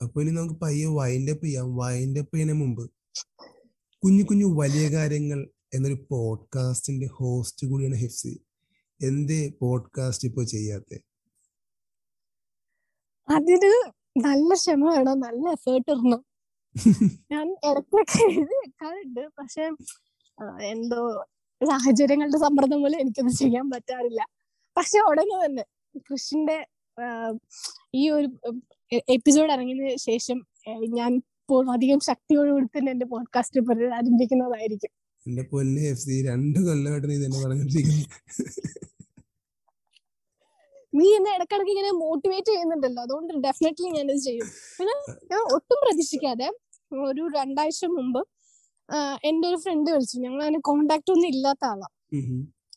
[0.00, 1.76] അപ്പൊ ഇനി നമുക്ക് പയ്യെ വൈൻഡ് അപ്പ് ചെയ്യാം.
[1.76, 2.82] വൈൻഡ് അപ്പ് ചെയ്യുന്ന മുമ്പ്
[4.02, 5.40] കുഞ്ഞു കുഞ്ഞു വലിയ കാര്യങ്ങൾ
[5.74, 8.32] എന്നൊരു പോഡ്കാസ്റ്റിന്റെ ഹോസ്റ്റ് കൂടിയാണ് ഹിഫ്സി.
[9.00, 10.98] എന്തേ പോഡ്കാസ്റ്റ് ഇപ്പൊ ചെയ്യാത്തെ?
[13.28, 13.72] അതിന്
[14.26, 16.20] നല്ല ക്ഷമ വേണം നല്ല എഫേർട്ട് ഇടണം.
[17.32, 19.64] ഞാൻ ഇടയ്ക്കൊക്കെ എഴുതി വെക്കാറുണ്ട് പക്ഷെ
[20.70, 21.00] എന്തോ
[21.60, 24.20] സാഹചര്യങ്ങളുടെ സമ്മർദ്ദം പോലെ എനിക്കൊന്നും ചെയ്യാൻ പറ്റാറില്ല.
[24.76, 25.64] പക്ഷെ ഉടനെ തന്നെ
[26.08, 26.58] കൃഷിന്റെ
[27.94, 28.28] ഈ ഒരു
[29.16, 30.38] എപ്പിസോഡ് ഇറങ്ങിയതിന് ശേഷം
[30.98, 31.12] ഞാൻ
[31.42, 33.60] ഇപ്പോൾ അധികം ശക്തിയോടുകൂടി തന്നെ എന്റെ പോഡ്കാസ്റ്റ്
[33.98, 34.92] ആരംഭിക്കുന്നതായിരിക്കും
[35.26, 38.04] എന്റെ പൊന്നെ എഫ് രണ്ട് കൊല്ലമായിട്ട് നീ തന്നെ പറഞ്ഞിട്ടിരിക്കുന്നു
[40.92, 43.00] നീ എന്നെ ഇടക്കിടക്ക് ഇങ്ങനെ മോട്ടിവേറ്റ് ചെയ്യുന്നുണ്ടല്ലോ.
[43.06, 44.48] അതുകൊണ്ട് ഡെഫിനറ്റ്ലി ഇത് ചെയ്യും.
[44.78, 44.94] പിന്നെ
[45.32, 46.48] ഞാൻ ഒട്ടും പ്രതീക്ഷിക്കാതെ
[47.08, 48.20] ഒരു രണ്ടാഴ്ച മുമ്പ്
[49.28, 50.16] എന്റെ ഒരു ഫ്രണ്ട് വിളിച്ചു.
[50.26, 51.88] ഞങ്ങൾ അതിന് കോണ്ടാക്ട് ഒന്നും ഇല്ലാത്ത ആളാ.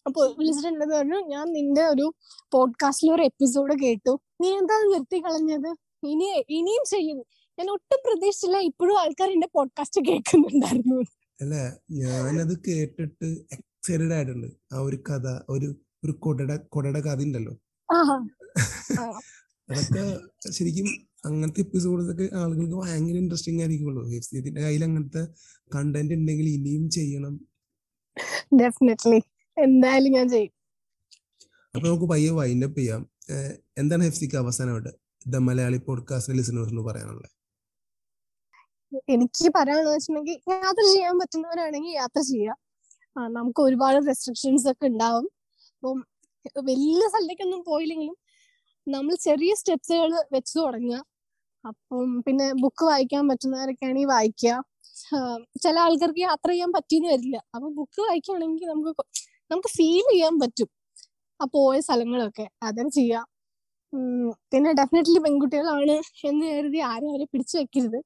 [0.08, 2.06] അപ്പൊ വിളിച്ചിട്ടുണ്ടെന്ന് പറഞ്ഞു ഞാൻ നിന്റെ ഒരു
[2.54, 4.14] പോഡ്കാസ്റ്റിലെ ഒരു എപ്പിസോഡ് കേട്ടു.
[4.42, 5.70] നീ എന്താ നിർത്തി കളഞ്ഞത്?
[6.12, 7.24] ഇനി ഇനിയും ചെയ്യുന്നു
[7.60, 11.00] ഞാൻ ഒട്ടും പ്രതീക്ഷിച്ചില്ല ഇപ്പോഴും ആൾക്കാർ എന്റെ പോഡ്കാസ്റ്റ് കേൾക്കുന്നുണ്ടായിരുന്നു.
[11.42, 11.56] അല്ല
[12.02, 14.50] ഞാനത് കേട്ടിട്ട് എക്സൈറ്റഡ് ആയിട്ടുണ്ട്.
[14.74, 15.70] ആ ഒരു കഥ ഒരു
[16.06, 17.54] ഒരു കൊടട കൊടട കഥ ഉണ്ടല്ലോ
[19.70, 20.04] അതൊക്കെ
[20.52, 20.88] ശരിക്കും
[21.26, 25.24] അങ്ങനത്തെ എപ്പിസോഡൊക്കെ ആളുകൾക്ക് ഭയങ്കര ഇൻട്രസ്റ്റിംഗ് ആയിരിക്കുള്ളൂ ഇതിന്റെ കയ്യിൽ അങ്ങനത്തെ
[25.76, 27.34] കണ്ടന്റ് ഉണ്ടെങ്കിൽ ഇനിയും ചെയ്യണം.
[28.62, 29.20] ഡെഫിനറ്റ്ലി
[29.58, 30.54] എന്തായാലും ഞാൻ ചെയ്യും.
[31.76, 33.02] അപ്പൊ നമുക്ക് പയ്യെ വൈൻഡ് അപ്പ് ചെയ്യാം.
[33.78, 34.92] എന്താണ് ഹെഫ്സിക്ക് അവസാനമായിട്ട്
[35.28, 37.30] ദ മലയാളി പോഡ്കാസ്റ്റ് ലിസണേഴ്സിന് പറയാനുള്ളത്?
[39.16, 42.58] എനിക്ക് പറയാനുള്ളത് വെച്ചിട്ടുണ്ടെങ്കിൽ യാത്ര ചെയ്യാൻ പറ്റുന്നവരാണെങ്കിൽ യാത്ര ചെയ്യുക
[43.38, 45.28] നമുക്ക് ഒരുപാട് റെസ്ട്രിക്ഷൻസ് ഒക്കെ ഉണ്ടാവും.
[45.76, 46.00] അപ്പം
[46.70, 48.18] വലിയ സ്ഥലത്തേക്കൊന്നും പോയില്ലെങ്കിലും
[48.88, 51.00] നമ്മൾ ചെറിയ സ്റ്റെപ്സുകൾ വെച്ച് തുടങ്ങുക.
[51.64, 54.54] അപ്പം പിന്നെ ബുക്ക് വായിക്കാൻ പറ്റുന്നവരൊക്കെ ആണെങ്കിൽ വായിക്കുക
[55.64, 57.38] ചില ആൾക്കാർക്ക് യാത്ര ചെയ്യാൻ പറ്റിയെന്ന് വരില്ല.
[57.56, 58.92] അപ്പൊ ബുക്ക് വായിക്കുകയാണെങ്കിൽ നമുക്ക്
[59.52, 60.70] നമുക്ക് ഫീൽ ചെയ്യാൻ പറ്റും.
[61.40, 62.46] ആ പോയ സ്ഥലങ്ങളൊക്കെ.
[62.68, 63.26] അതും ചെയ്യാം
[64.52, 65.96] പിന്നെ ഡെഫിനറ്റ്ലി പെൺകുട്ടികളാണ്
[66.30, 68.00] എന്ന് കരുതി ആരും അവരെ പിടിച്ചു വെക്കരുത്.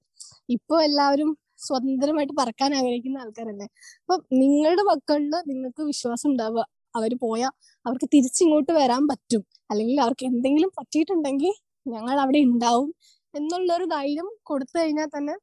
[0.55, 1.29] ഇപ്പൊ എല്ലാവരും
[1.65, 3.67] സ്വതന്ത്രമായിട്ട് പറക്കാൻ ആഗ്രഹിക്കുന്ന ആൾക്കാരല്ലേ.
[4.01, 6.63] അപ്പൊ നിങ്ങളുടെ മക്കളിൽ നിങ്ങൾക്ക് വിശ്വാസം ഉണ്ടാവുക.
[6.97, 7.51] അവർ പോയാൽ
[7.85, 9.41] അവർക്ക് തിരിച്ചിങ്ങോട്ട് വരാൻ പറ്റും.
[9.71, 11.53] അല്ലെങ്കിൽ അവർക്ക് എന്തെങ്കിലും പറ്റിയിട്ടുണ്ടെങ്കിൽ
[11.85, 12.89] ഞങ്ങൾ അവിടെ ഉണ്ടാവും
[13.33, 15.35] എന്നുള്ളൊരു ധൈര്യം കൊടുത്തു കഴിഞ്ഞാൽ തന്നെ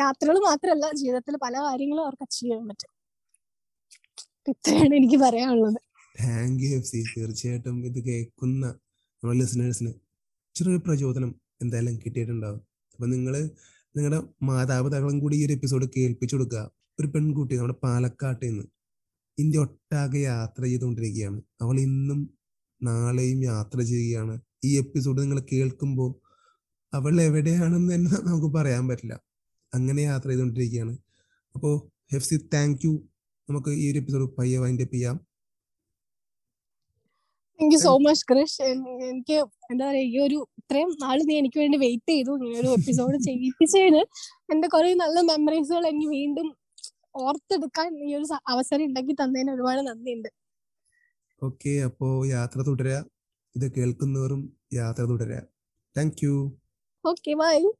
[0.00, 2.90] യാത്രകൾ മാത്രമല്ല ജീവിതത്തിൽ പല കാര്യങ്ങളും അവർക്ക് അച്ചീവ് ചെയ്യാൻ പറ്റും.
[4.52, 5.78] ഇത്രയാണ് എനിക്ക് പറയാനുള്ളത്.
[6.20, 9.92] താങ്ക് യു എഫ് സി തീർച്ചയായിട്ടും ഇത് കേൾക്കുന്ന നമ്മുടെ ലിസണേഴ്സിന്
[10.56, 11.30] ചെറിയൊരു പ്രചോദനം
[11.62, 12.60] എന്തായാലും കിട്ടിയിട്ടുണ്ടാവും.
[12.94, 13.34] അപ്പൊ നിങ്ങൾ
[13.94, 16.62] നിങ്ങളുടെ മാതാപിതാക്കളും കൂടി ഈ ഒരു എപ്പിസോഡ് കേൾപ്പിച്ചു കൊടുക്കുക.
[16.98, 18.64] ഒരു പെൺകുട്ടി നമ്മുടെ പാലക്കാട്ടിൽ നിന്ന്
[19.38, 21.42] ഇന്ത്യ ഒട്ടാകെ യാത്ര ചെയ്തുകൊണ്ടിരിക്കുകയാണ്.
[21.62, 22.20] അവൾ ഇന്നും
[22.80, 24.34] നാളെയും യാത്ര ചെയ്യുകയാണ്.
[24.64, 26.10] ഈ എപ്പിസോഡ് നിങ്ങൾ കേൾക്കുമ്പോൾ
[26.92, 29.14] അവൾ എവിടെയാണെന്ന് തന്നെ നമുക്ക് പറയാൻ പറ്റില്ല.
[29.74, 30.94] അങ്ങനെ യാത്ര ചെയ്തുകൊണ്ടിരിക്കുകയാണ്.
[31.54, 31.74] അപ്പോൾ
[32.12, 32.92] ഹെഫ്സി താങ്ക് യു
[33.48, 35.16] നമുക്ക് ഈ ഒരു എപ്പിസോഡ് പയ്യെ വൈൻഡ് അപ്പ് ചെയ്യാം.
[37.60, 38.62] Thank you so much Krish
[39.10, 39.36] എനിക്ക്
[39.70, 42.32] എന്താ പറയാ ഈ ഒരു ഇത്രയും നാൾ നീ എനിക്ക് വേണ്ടി വെയിറ്റ് ചെയ്തു.
[42.38, 44.02] ഇങ്ങനെ ഒരു എപ്പിസോഡ് ചെയ്യിപ്പിച്ചതിന്
[44.52, 46.48] എന്റെ കുറെ നല്ല മെമ്മറീസുകൾ എനിക്ക് വീണ്ടും
[47.16, 50.28] ഓർത്തെടുക്കാൻ ഈ ഒരു അവസരം ഉണ്ടാക്കി തന്നതിന് ഒരുപാട് നന്ദിയുണ്ട്.
[51.42, 53.04] ഓക്കെ അപ്പോ യാത്ര തുടരാ.
[53.56, 55.40] ഇത് കേൾക്കുന്നവരും യാത്ര തുടരാ.
[55.96, 56.58] Thank you.
[57.04, 57.70] Okay bye.